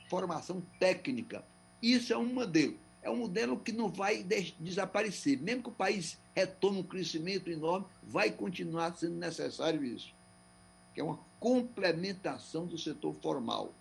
[0.10, 1.44] formação técnica.
[1.82, 2.78] Isso é um modelo.
[3.02, 4.26] É um modelo que não vai
[4.58, 5.42] desaparecer.
[5.42, 10.14] Mesmo que o país retome um crescimento enorme, vai continuar sendo necessário isso.
[10.94, 13.74] Que é uma complementação do setor formal.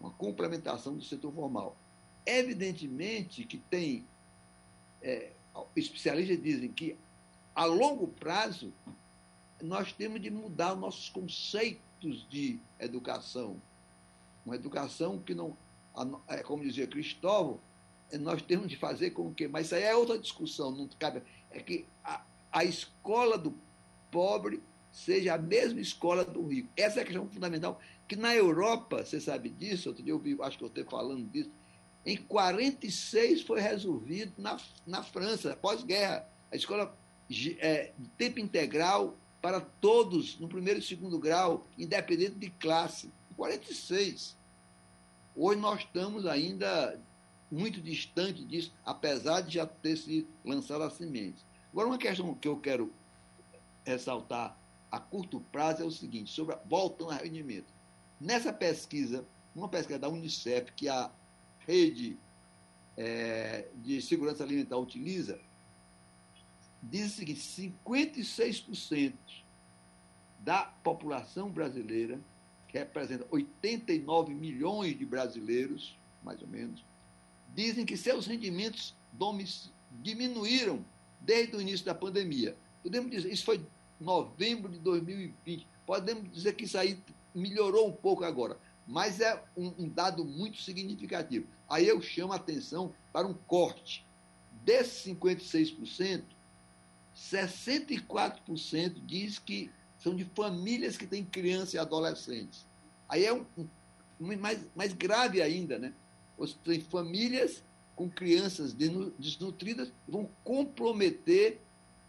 [0.00, 1.76] Uma complementação do setor formal.
[2.24, 4.06] Evidentemente que tem.
[5.02, 5.32] É,
[5.76, 6.96] especialistas dizem que
[7.54, 8.72] a longo prazo,
[9.62, 13.60] nós temos de mudar os nossos conceitos de educação.
[14.44, 15.56] Uma educação que não,
[16.26, 17.60] é, como dizia Cristóvão,
[18.20, 21.60] nós temos de fazer com que, mas isso aí é outra discussão, não cabe, é
[21.60, 23.54] que a, a escola do
[24.10, 26.68] pobre seja a mesma escola do rico.
[26.76, 30.36] Essa é a questão fundamental, que na Europa, você sabe disso, outro dia eu vi,
[30.42, 31.50] acho que eu estou falando disso,
[32.04, 36.28] em 46 foi resolvido na, na França, pós-guerra.
[36.50, 36.94] A escola
[37.60, 43.10] é, de tempo integral para todos no primeiro e segundo grau, independente de classe.
[43.36, 44.36] 46.
[45.34, 47.00] Hoje nós estamos ainda
[47.50, 51.44] muito distante disso, apesar de já ter se lançado a semente.
[51.72, 52.92] Agora, uma questão que eu quero
[53.84, 54.56] ressaltar
[54.90, 57.72] a curto prazo é o seguinte, sobre a, voltando ao rendimento.
[58.20, 59.26] Nessa pesquisa,
[59.56, 61.10] uma pesquisa da Unicef, que a
[61.66, 62.16] rede
[62.96, 65.40] é, de segurança alimentar utiliza,
[66.82, 69.14] diz o seguinte: 56%
[70.40, 72.20] da população brasileira,
[72.68, 76.84] que representa 89 milhões de brasileiros, mais ou menos,
[77.54, 78.94] dizem que seus rendimentos
[80.02, 80.84] diminuíram
[81.20, 82.56] desde o início da pandemia.
[82.82, 83.64] Podemos dizer, isso foi
[84.00, 85.66] novembro de 2020.
[85.86, 86.98] Podemos dizer que isso aí
[87.34, 91.46] melhorou um pouco agora, mas é um, um dado muito significativo.
[91.68, 94.04] Aí eu chamo a atenção para um corte.
[94.64, 96.24] Desses 56%,
[97.30, 102.66] 64% diz que são de famílias que têm crianças e adolescentes.
[103.08, 103.46] Aí é um,
[104.20, 105.92] um mais, mais grave ainda, né?
[106.36, 107.62] Você tem famílias
[107.94, 111.60] com crianças desnutridas vão comprometer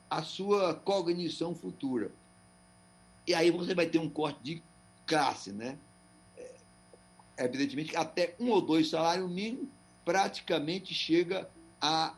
[0.09, 2.11] a sua cognição futura.
[3.27, 4.63] E aí você vai ter um corte de
[5.05, 5.77] classe, né?
[6.37, 6.55] É,
[7.37, 9.67] evidentemente, até um ou dois salários mínimos
[10.03, 11.49] praticamente chega
[11.79, 12.15] a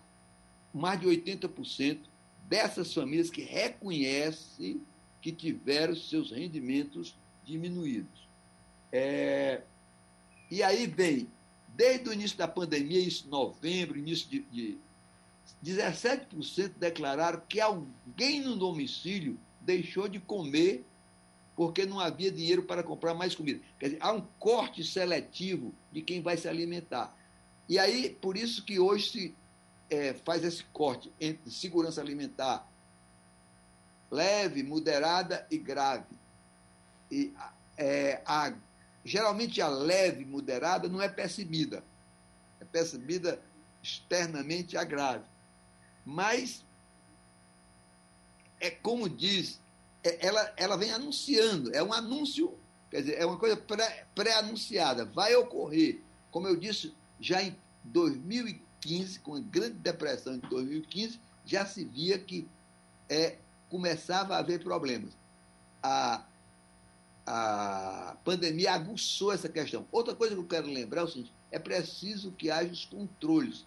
[0.73, 1.99] mais de 80%
[2.47, 4.81] dessas famílias que reconhecem
[5.21, 8.27] que tiveram seus rendimentos diminuídos.
[8.91, 9.62] É,
[10.49, 11.27] e aí vem,
[11.69, 14.77] desde o início da pandemia, isso novembro, início de, de
[15.63, 20.86] 17% declararam que alguém no domicílio deixou de comer
[21.55, 23.62] porque não havia dinheiro para comprar mais comida.
[23.79, 27.15] Quer dizer, há um corte seletivo de quem vai se alimentar.
[27.67, 29.35] E aí, por isso que hoje se
[29.90, 32.67] é, faz esse corte entre segurança alimentar
[34.10, 36.17] leve, moderada e grave.
[37.12, 37.33] E,
[37.77, 38.54] é, a,
[39.04, 41.83] geralmente a leve, moderada não é percebida.
[42.60, 43.42] É percebida
[43.83, 45.25] externamente a grave.
[46.06, 46.63] Mas,
[48.60, 49.60] é como diz,
[50.04, 52.58] é, ela, ela vem anunciando, é um anúncio,
[52.90, 53.58] quer dizer, é uma coisa
[54.15, 56.02] pré-anunciada, pré vai ocorrer.
[56.31, 61.83] Como eu disse, já em 2015, 2015, com a Grande Depressão de 2015, já se
[61.83, 62.48] via que
[63.10, 63.38] é,
[63.69, 65.12] começava a haver problemas.
[65.81, 66.23] A,
[67.25, 69.86] a pandemia aguçou essa questão.
[69.92, 73.65] Outra coisa que eu quero lembrar é o seguinte: é preciso que haja os controles.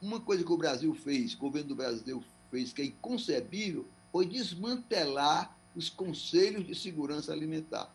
[0.00, 4.26] Uma coisa que o Brasil fez, o governo do Brasil fez, que é inconcebível, foi
[4.26, 7.92] desmantelar os conselhos de segurança alimentar.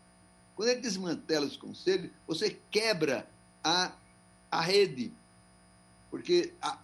[0.56, 3.28] Quando ele desmantela os conselhos, você quebra
[3.64, 3.94] a,
[4.52, 5.14] a rede.
[6.14, 6.80] Porque a,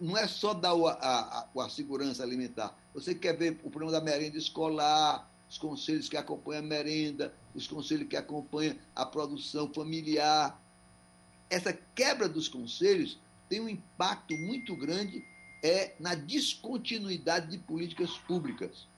[0.00, 2.76] não é só dar a, a, a, segurança alimentar.
[2.92, 7.68] Você quer ver o problema da merenda escolar, os conselhos que acompanham a merenda, os
[7.68, 10.60] conselhos que acompanham a produção familiar.
[11.48, 15.24] Essa quebra dos conselhos tem um impacto muito grande
[15.62, 18.88] é, na descontinuidade de políticas públicas.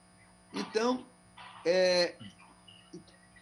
[0.55, 1.05] Então,
[1.62, 2.14] é,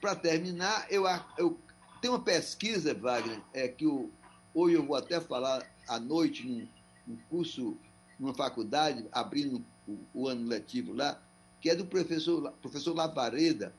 [0.01, 1.05] para terminar, eu,
[1.39, 1.57] eu
[2.01, 4.11] tenho uma pesquisa, Wagner, é, que o,
[4.53, 6.67] hoje eu vou até falar à noite num,
[7.07, 7.77] num curso,
[8.19, 11.21] numa faculdade, abrindo o, o, ano letivo lá,
[11.61, 13.75] que é do professor, professor Lavareda,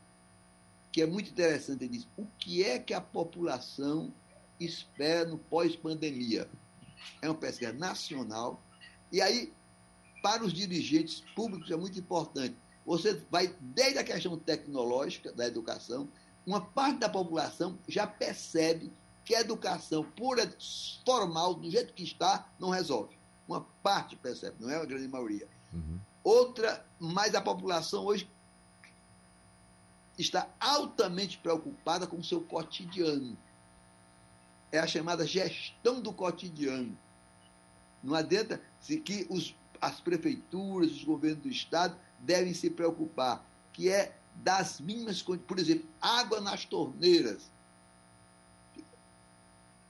[0.92, 1.84] que é muito interessante.
[1.84, 4.14] Ele diz: o que é que a população
[4.60, 6.50] espera no pós-pandemia?
[7.22, 8.62] É uma pesquisa nacional.
[9.12, 9.52] E aí,
[10.22, 16.10] para os dirigentes públicos, é muito importante você vai desde a questão tecnológica da educação,
[16.46, 18.92] uma parte da população já percebe
[19.26, 20.52] que a educação pura,
[21.06, 23.18] formal, do jeito que está, não resolve.
[23.48, 25.48] Uma parte percebe, não é a grande maioria.
[25.72, 26.00] Uhum.
[26.24, 28.30] Outra, mas a população hoje
[30.18, 33.38] está altamente preocupada com o seu cotidiano.
[34.72, 36.98] É a chamada gestão do cotidiano.
[38.04, 43.90] Não adianta se que os, as prefeituras, os governos do Estado devem se preocupar, que
[43.90, 45.48] é das mínimas condições.
[45.48, 47.52] Por exemplo, água nas torneiras.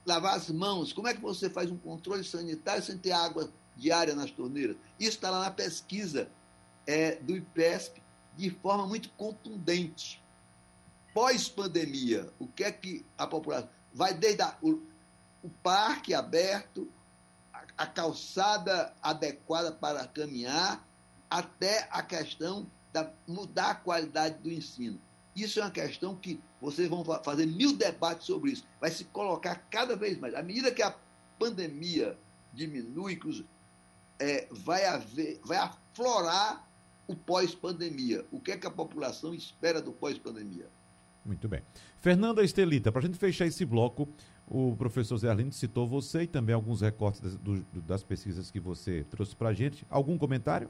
[0.05, 0.91] Lavar as mãos.
[0.91, 4.75] Como é que você faz um controle sanitário sem ter água diária nas torneiras?
[4.99, 6.29] Isso está lá na pesquisa
[6.85, 8.01] é, do IPESP
[8.35, 10.21] de forma muito contundente.
[11.13, 13.69] Pós-pandemia, o que é que a população.
[13.93, 14.81] Vai desde a, o,
[15.43, 16.89] o parque aberto,
[17.53, 20.85] a, a calçada adequada para caminhar,
[21.29, 24.99] até a questão da mudar a qualidade do ensino.
[25.36, 28.65] Isso é uma questão que vocês vão fazer mil debates sobre isso.
[28.79, 30.36] Vai se colocar cada vez mais.
[30.36, 30.95] À medida que a
[31.39, 32.17] pandemia
[32.53, 33.19] diminui,
[34.19, 36.67] é, vai, haver, vai aflorar
[37.07, 38.25] o pós-pandemia.
[38.31, 40.67] O que é que a população espera do pós-pandemia?
[41.25, 41.61] Muito bem.
[41.99, 44.07] Fernanda Estelita, para a gente fechar esse bloco,
[44.47, 48.59] o professor Zé Arlindo citou você e também alguns recortes das, do, das pesquisas que
[48.59, 49.86] você trouxe para a gente.
[49.89, 50.69] Algum comentário?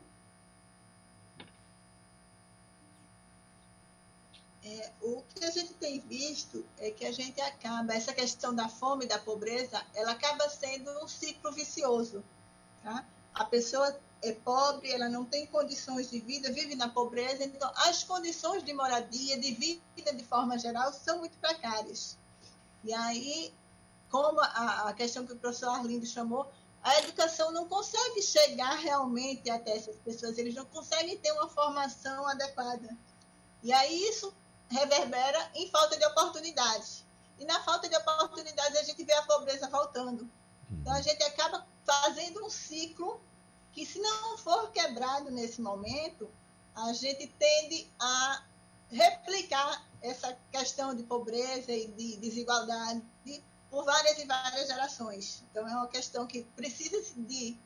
[5.04, 9.06] o que a gente tem visto é que a gente acaba, essa questão da fome
[9.06, 12.24] e da pobreza, ela acaba sendo um ciclo vicioso.
[12.82, 13.06] Tá?
[13.34, 18.04] A pessoa é pobre, ela não tem condições de vida, vive na pobreza, então as
[18.04, 22.18] condições de moradia, de vida de forma geral, são muito precárias.
[22.84, 23.54] E aí,
[24.10, 26.50] como a, a questão que o professor Arlindo chamou,
[26.82, 32.28] a educação não consegue chegar realmente até essas pessoas, eles não conseguem ter uma formação
[32.28, 32.98] adequada.
[33.62, 34.34] E aí isso
[34.70, 37.06] reverbera em falta de oportunidades.
[37.38, 40.30] E na falta de oportunidades a gente vê a pobreza voltando.
[40.72, 41.04] Então a uhum.
[41.04, 43.22] gente acaba fazendo um ciclo
[43.72, 46.32] que, se não for quebrado nesse momento,
[46.76, 48.44] a gente tende a
[48.90, 53.04] replicar essa questão de pobreza e de desigualdade
[53.70, 55.44] por várias e várias gerações.
[55.50, 57.58] Então é uma questão que precisa de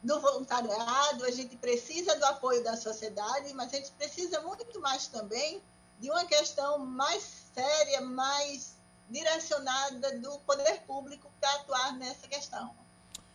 [0.00, 5.08] do voluntariado, a gente precisa do apoio da sociedade, mas a gente precisa muito mais
[5.08, 5.60] também
[6.00, 7.22] de uma questão mais
[7.54, 8.76] séria, mais
[9.10, 12.70] direcionada do poder público para atuar nessa questão.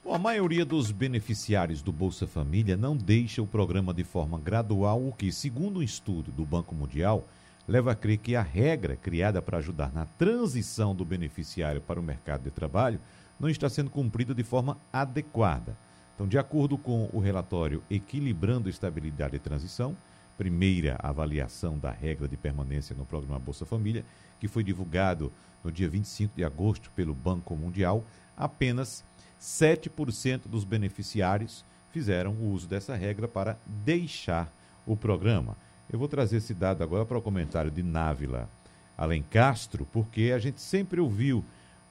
[0.03, 5.01] Bom, a maioria dos beneficiários do Bolsa Família não deixa o programa de forma gradual,
[5.07, 7.23] o que, segundo um estudo do Banco Mundial,
[7.67, 12.03] leva a crer que a regra criada para ajudar na transição do beneficiário para o
[12.03, 12.99] mercado de trabalho
[13.39, 15.77] não está sendo cumprida de forma adequada.
[16.13, 19.95] Então, de acordo com o relatório Equilibrando Estabilidade e Transição,
[20.37, 24.03] primeira avaliação da regra de permanência no programa Bolsa Família,
[24.39, 25.31] que foi divulgado
[25.63, 28.03] no dia 25 de agosto pelo Banco Mundial,
[28.35, 29.03] apenas
[29.39, 34.51] 7% dos beneficiários fizeram o uso dessa regra para deixar
[34.85, 35.55] o programa.
[35.91, 38.49] Eu vou trazer esse dado agora para o comentário de Návila
[38.97, 41.43] Alencastro, porque a gente sempre ouviu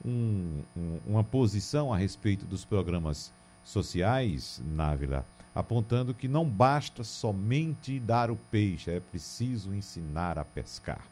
[0.04, 3.32] um, um, uma posição a respeito dos programas
[3.62, 5.24] sociais, Návila,
[5.54, 11.04] apontando que não basta somente dar o peixe, é preciso ensinar a pescar.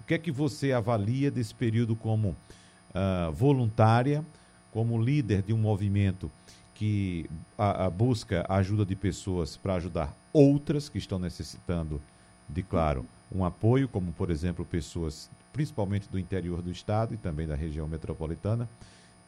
[0.00, 4.24] O que é que você avalia desse período como uh, voluntária,
[4.72, 6.30] como líder de um movimento
[6.74, 7.28] que
[7.58, 12.00] a, a busca a ajuda de pessoas para ajudar outras que estão necessitando
[12.48, 17.46] de, claro, um apoio, como, por exemplo, pessoas principalmente do interior do estado e também
[17.46, 18.68] da região metropolitana,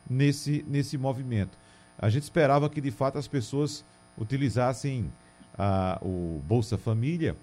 [0.08, 1.58] nesse, nesse movimento.
[1.98, 3.84] A gente esperava que, de fato, as pessoas
[4.18, 5.10] utilizassem
[5.58, 7.36] a, o Bolsa Família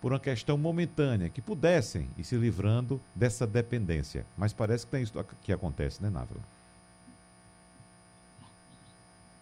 [0.00, 4.24] por uma questão momentânea, que pudessem ir se livrando dessa dependência.
[4.36, 6.40] Mas parece que é isso que acontece, né, Návila?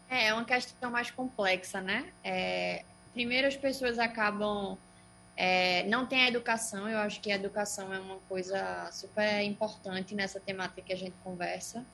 [0.08, 2.06] É, é uma questão mais complexa, né?
[2.24, 4.78] É, primeiro, as pessoas acabam.
[5.36, 10.14] É, não tem a educação, eu acho que a educação é uma coisa super importante
[10.14, 11.84] nessa temática que a gente conversa.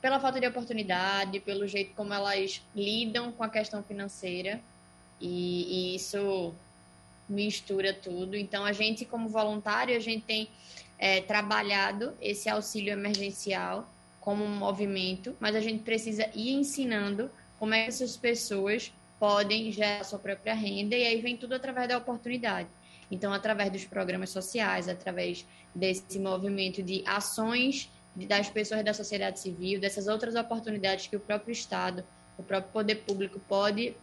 [0.00, 4.60] Pela falta de oportunidade, pelo jeito como elas lidam com a questão financeira.
[5.20, 6.54] E, e isso
[7.28, 8.36] mistura tudo.
[8.36, 10.48] Então, a gente, como voluntário, a gente tem
[10.98, 13.88] é, trabalhado esse auxílio emergencial
[14.20, 19.72] como um movimento, mas a gente precisa ir ensinando como é que essas pessoas podem
[19.72, 22.68] gerar sua própria renda, e aí vem tudo através da oportunidade.
[23.10, 27.90] Então, através dos programas sociais, através desse movimento de ações
[28.26, 32.04] das pessoas da sociedade civil, dessas outras oportunidades que o próprio Estado,
[32.36, 33.94] o próprio poder público pode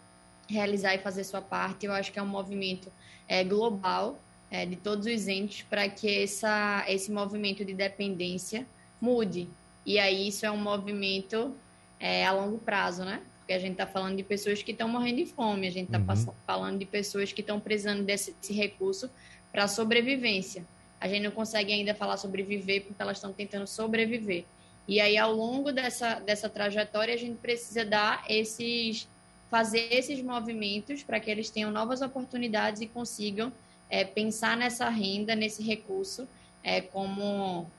[0.48, 1.86] realizar e fazer sua parte.
[1.86, 2.92] Eu acho que é um movimento
[3.28, 8.66] é, global é, de todos os entes para que essa, esse movimento de dependência
[9.02, 9.50] mude.
[9.86, 11.56] E aí isso é um movimento
[12.00, 13.22] é, a longo prazo, né?
[13.40, 16.00] Porque a gente está falando de pessoas que estão morrendo de fome, a gente está
[16.00, 16.34] uhum.
[16.46, 19.10] falando de pessoas que estão precisando desse, desse recurso
[19.52, 20.66] para sobrevivência.
[21.06, 24.44] A gente não consegue ainda falar sobreviver porque elas estão tentando sobreviver.
[24.88, 29.08] E aí, ao longo dessa, dessa trajetória, a gente precisa dar esses
[29.52, 33.54] fazer esses movimentos para que eles tenham novas oportunidades e consigam
[33.88, 36.28] é, pensar nessa renda, nesse recurso,
[36.64, 37.70] é, como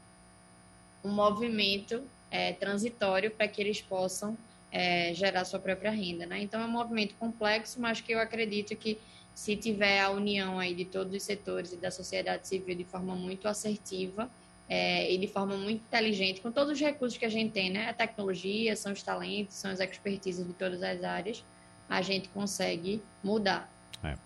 [1.02, 4.38] um movimento é, transitório para que eles possam
[4.76, 6.26] é, gerar sua própria renda.
[6.26, 6.42] Né?
[6.42, 8.98] Então, é um movimento complexo, mas que eu acredito que
[9.34, 13.14] se tiver a união aí de todos os setores e da sociedade civil de forma
[13.14, 14.30] muito assertiva
[14.68, 17.88] é, e de forma muito inteligente, com todos os recursos que a gente tem, né?
[17.88, 21.42] A tecnologia, são os talentos, são as expertises de todas as áreas,
[21.88, 23.72] a gente consegue mudar.
[24.03, 24.16] É.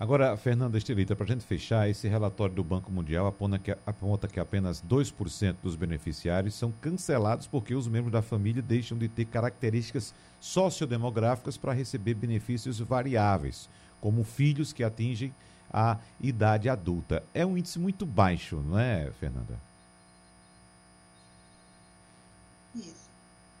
[0.00, 4.28] Agora, Fernanda Estelita, para a gente fechar, esse relatório do Banco Mundial aponta que, aponta
[4.28, 9.24] que apenas 2% dos beneficiários são cancelados porque os membros da família deixam de ter
[9.24, 13.68] características sociodemográficas para receber benefícios variáveis,
[14.00, 15.34] como filhos que atingem
[15.72, 17.24] a idade adulta.
[17.34, 19.58] É um índice muito baixo, não é, Fernanda?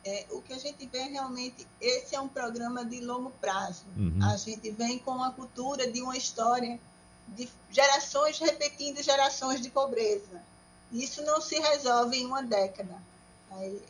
[0.08, 3.84] É, o que a gente vê realmente, esse é um programa de longo prazo.
[3.94, 4.18] Uhum.
[4.22, 6.80] A gente vem com a cultura de uma história
[7.28, 10.42] de gerações repetindo gerações de pobreza.
[10.90, 12.96] Isso não se resolve em uma década.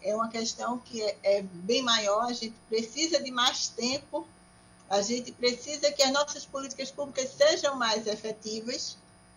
[0.02, 4.26] É uma questão que é, é bem maior, a gente precisa de mais tempo,
[4.90, 8.96] a gente precisa que as nossas políticas públicas sejam mais efetivas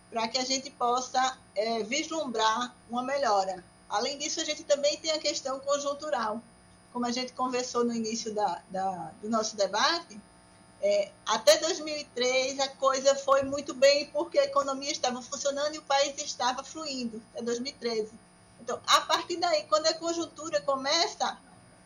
[0.10, 3.64] para que a gente possa é, vislumbrar uma melhora.
[3.88, 6.42] Além disso, a gente também tem a questão conjuntural
[6.92, 10.20] como a gente conversou no início da, da do nosso debate,
[10.82, 15.84] é, até 2003 a coisa foi muito bem porque a economia estava funcionando e o
[15.84, 18.12] país estava fluindo, até 2013.
[18.60, 21.38] Então, a partir daí, quando a conjuntura começa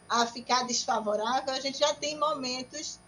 [0.08, 3.00] a ficar desfavorável, a gente já tem momentos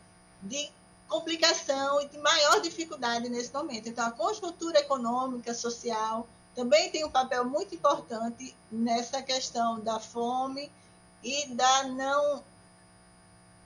[0.41, 0.71] de
[1.07, 3.87] complicação e de maior dificuldade nesse momento.
[3.87, 10.71] Então, a conjuntura econômica, social, também tem um papel muito importante nessa questão da fome
[11.23, 12.43] e da não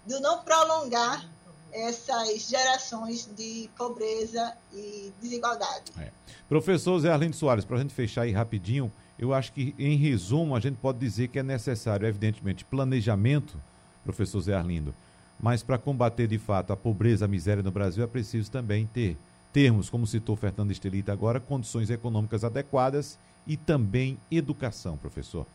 [0.06, 1.30] do não prolongar
[1.72, 5.92] essas gerações de pobreza e desigualdade.
[5.98, 6.12] É.
[6.50, 10.56] Professor Zé Arlindo Soares, para a gente fechar aí rapidinho, eu acho que, em resumo,
[10.56, 13.62] a gente pode dizer que é necessário, evidentemente, planejamento,
[14.04, 14.94] professor Zé Arlindo,
[15.40, 19.18] mas para combater de fato a pobreza, a miséria no Brasil, é preciso também ter
[19.54, 25.46] termos, como citou Fernando Estelita agora, condições econômicas adequadas e também educação, professor.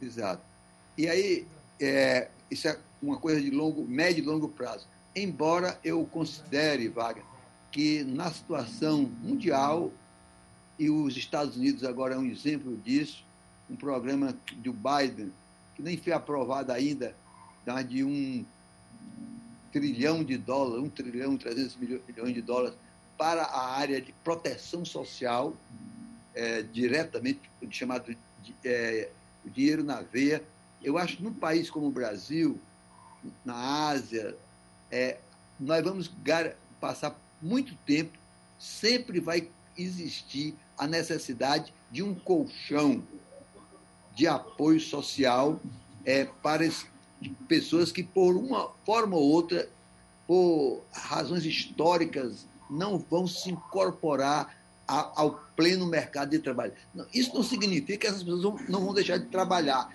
[0.00, 0.53] Exato.
[0.96, 1.46] E aí,
[1.80, 4.86] é, isso é uma coisa de longo, médio e longo prazo.
[5.14, 7.24] Embora eu considere, Wagner,
[7.70, 9.92] que na situação mundial,
[10.78, 13.24] e os Estados Unidos agora é um exemplo disso,
[13.70, 15.32] um programa do Biden,
[15.74, 17.14] que nem foi aprovado ainda,
[17.64, 18.44] tá, de um
[19.72, 22.76] trilhão de dólares, um trilhão e 300 milhões de dólares
[23.18, 25.56] para a área de proteção social,
[26.34, 27.40] é, diretamente
[27.70, 29.10] chamado de, é,
[29.44, 30.42] dinheiro na veia,
[30.84, 32.60] eu acho que num país como o Brasil,
[33.44, 34.36] na Ásia,
[34.90, 35.18] é,
[35.58, 36.10] nós vamos
[36.80, 38.16] passar muito tempo,
[38.58, 43.02] sempre vai existir a necessidade de um colchão
[44.14, 45.60] de apoio social
[46.04, 46.68] é, para
[47.48, 49.68] pessoas que, por uma forma ou outra,
[50.26, 54.56] por razões históricas não vão se incorporar
[54.86, 56.72] ao pleno mercado de trabalho.
[57.12, 59.90] Isso não significa que essas pessoas não vão deixar de trabalhar.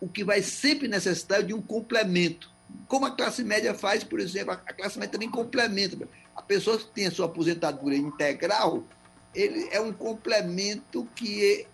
[0.00, 2.50] O, que vai sempre necessitar de um complemento.
[2.86, 6.08] Como a classe média faz, por exemplo, a classe média também complementa.
[6.36, 8.84] A pessoa que tem a sua aposentadoria integral,
[9.34, 11.66] ele é um complemento que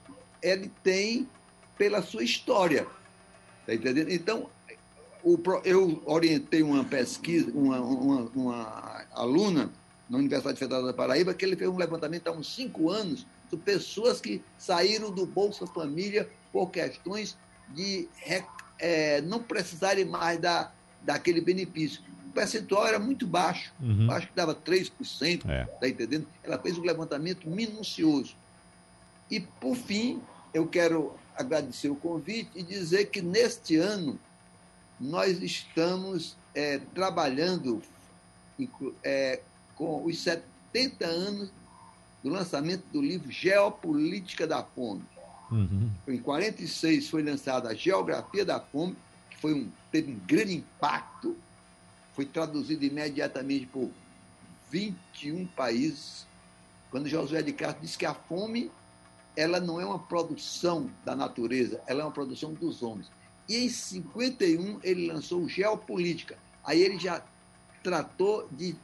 [0.42, 1.28] ele tem
[1.76, 2.86] pela sua história.
[3.60, 4.10] Está entendendo?
[4.10, 4.48] Então,
[5.64, 9.70] eu orientei uma pesquisa, uma, uma, uma, aluna
[10.08, 13.64] na Universidade Federal da Paraíba, que ele fez um levantamento há uns cinco anos sobre
[13.64, 17.36] pessoas que saíram do Bolsa Família por questões
[17.74, 18.08] de
[18.78, 20.70] é, não precisarem mais da,
[21.02, 22.02] daquele benefício.
[22.26, 24.10] O percentual era muito baixo, uhum.
[24.10, 24.90] acho que dava 3%,
[25.36, 25.52] está
[25.82, 25.88] é.
[25.88, 26.26] entendendo?
[26.42, 28.36] Ela fez um levantamento minucioso.
[29.30, 30.22] E, por fim,
[30.54, 34.18] eu quero agradecer o convite e dizer que neste ano
[34.98, 37.82] nós estamos é, trabalhando
[39.04, 39.40] é,
[39.76, 41.50] com os 70 anos
[42.22, 45.04] do lançamento do livro Geopolítica da Fome.
[45.50, 45.90] Uhum.
[46.06, 48.96] Em 46 foi lançada a Geografia da Fome,
[49.30, 51.36] que foi um, teve um grande impacto,
[52.14, 53.90] foi traduzido imediatamente por
[54.70, 56.26] 21 países.
[56.90, 58.70] Quando Josué de Castro disse que a fome
[59.36, 63.06] ela não é uma produção da natureza, ela é uma produção dos homens.
[63.48, 66.36] E em 51 ele lançou Geopolítica.
[66.64, 67.22] Aí ele já
[67.82, 68.74] tratou de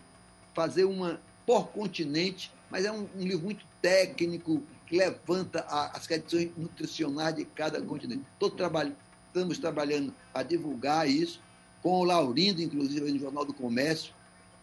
[0.54, 7.34] fazer uma por continente, mas é um, um livro muito técnico levanta as questões nutricionais
[7.36, 8.22] de cada continente.
[8.56, 8.94] trabalho,
[9.26, 11.40] estamos trabalhando para divulgar isso,
[11.82, 14.14] com o Laurindo, inclusive, no Jornal do Comércio,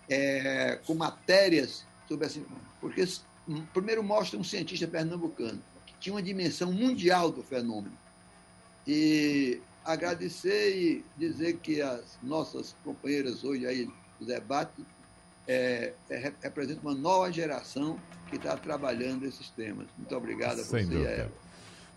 [0.09, 2.45] é, com matérias sobre assim,
[2.79, 3.07] porque
[3.73, 5.61] primeiro mostra um cientista pernambucano
[6.01, 7.95] tinha uma dimensão mundial do fenômeno.
[8.85, 14.83] E agradecer e dizer que as nossas companheiras hoje aí do debate
[15.47, 19.87] é, é, representam uma nova geração que está trabalhando esses temas.
[19.97, 21.31] Muito obrigado a Sem você e a ela.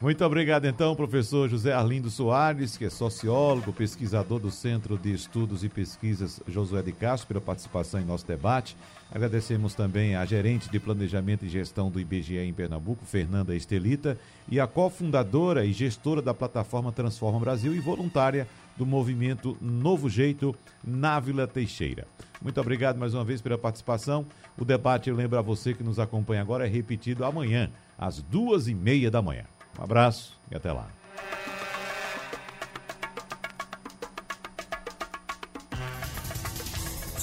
[0.00, 5.62] Muito obrigado, então, professor José Arlindo Soares, que é sociólogo, pesquisador do Centro de Estudos
[5.62, 8.76] e Pesquisas Josué de Castro, pela participação em nosso debate.
[9.10, 14.18] Agradecemos também a gerente de Planejamento e Gestão do IBGE em Pernambuco, Fernanda Estelita,
[14.48, 20.54] e a cofundadora e gestora da plataforma Transforma Brasil e voluntária do movimento Novo Jeito,
[20.82, 22.06] Návila Teixeira.
[22.42, 24.26] Muito obrigado mais uma vez pela participação.
[24.58, 28.68] O debate, eu lembro a você que nos acompanha agora, é repetido amanhã, às duas
[28.68, 29.44] e meia da manhã.
[29.78, 30.88] Um abraço e até lá.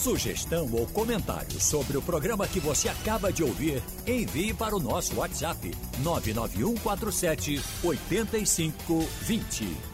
[0.02, 5.16] Sugestão ou comentário sobre o programa que você acaba de ouvir, envie para o nosso
[5.16, 9.91] WhatsApp 99147 8520.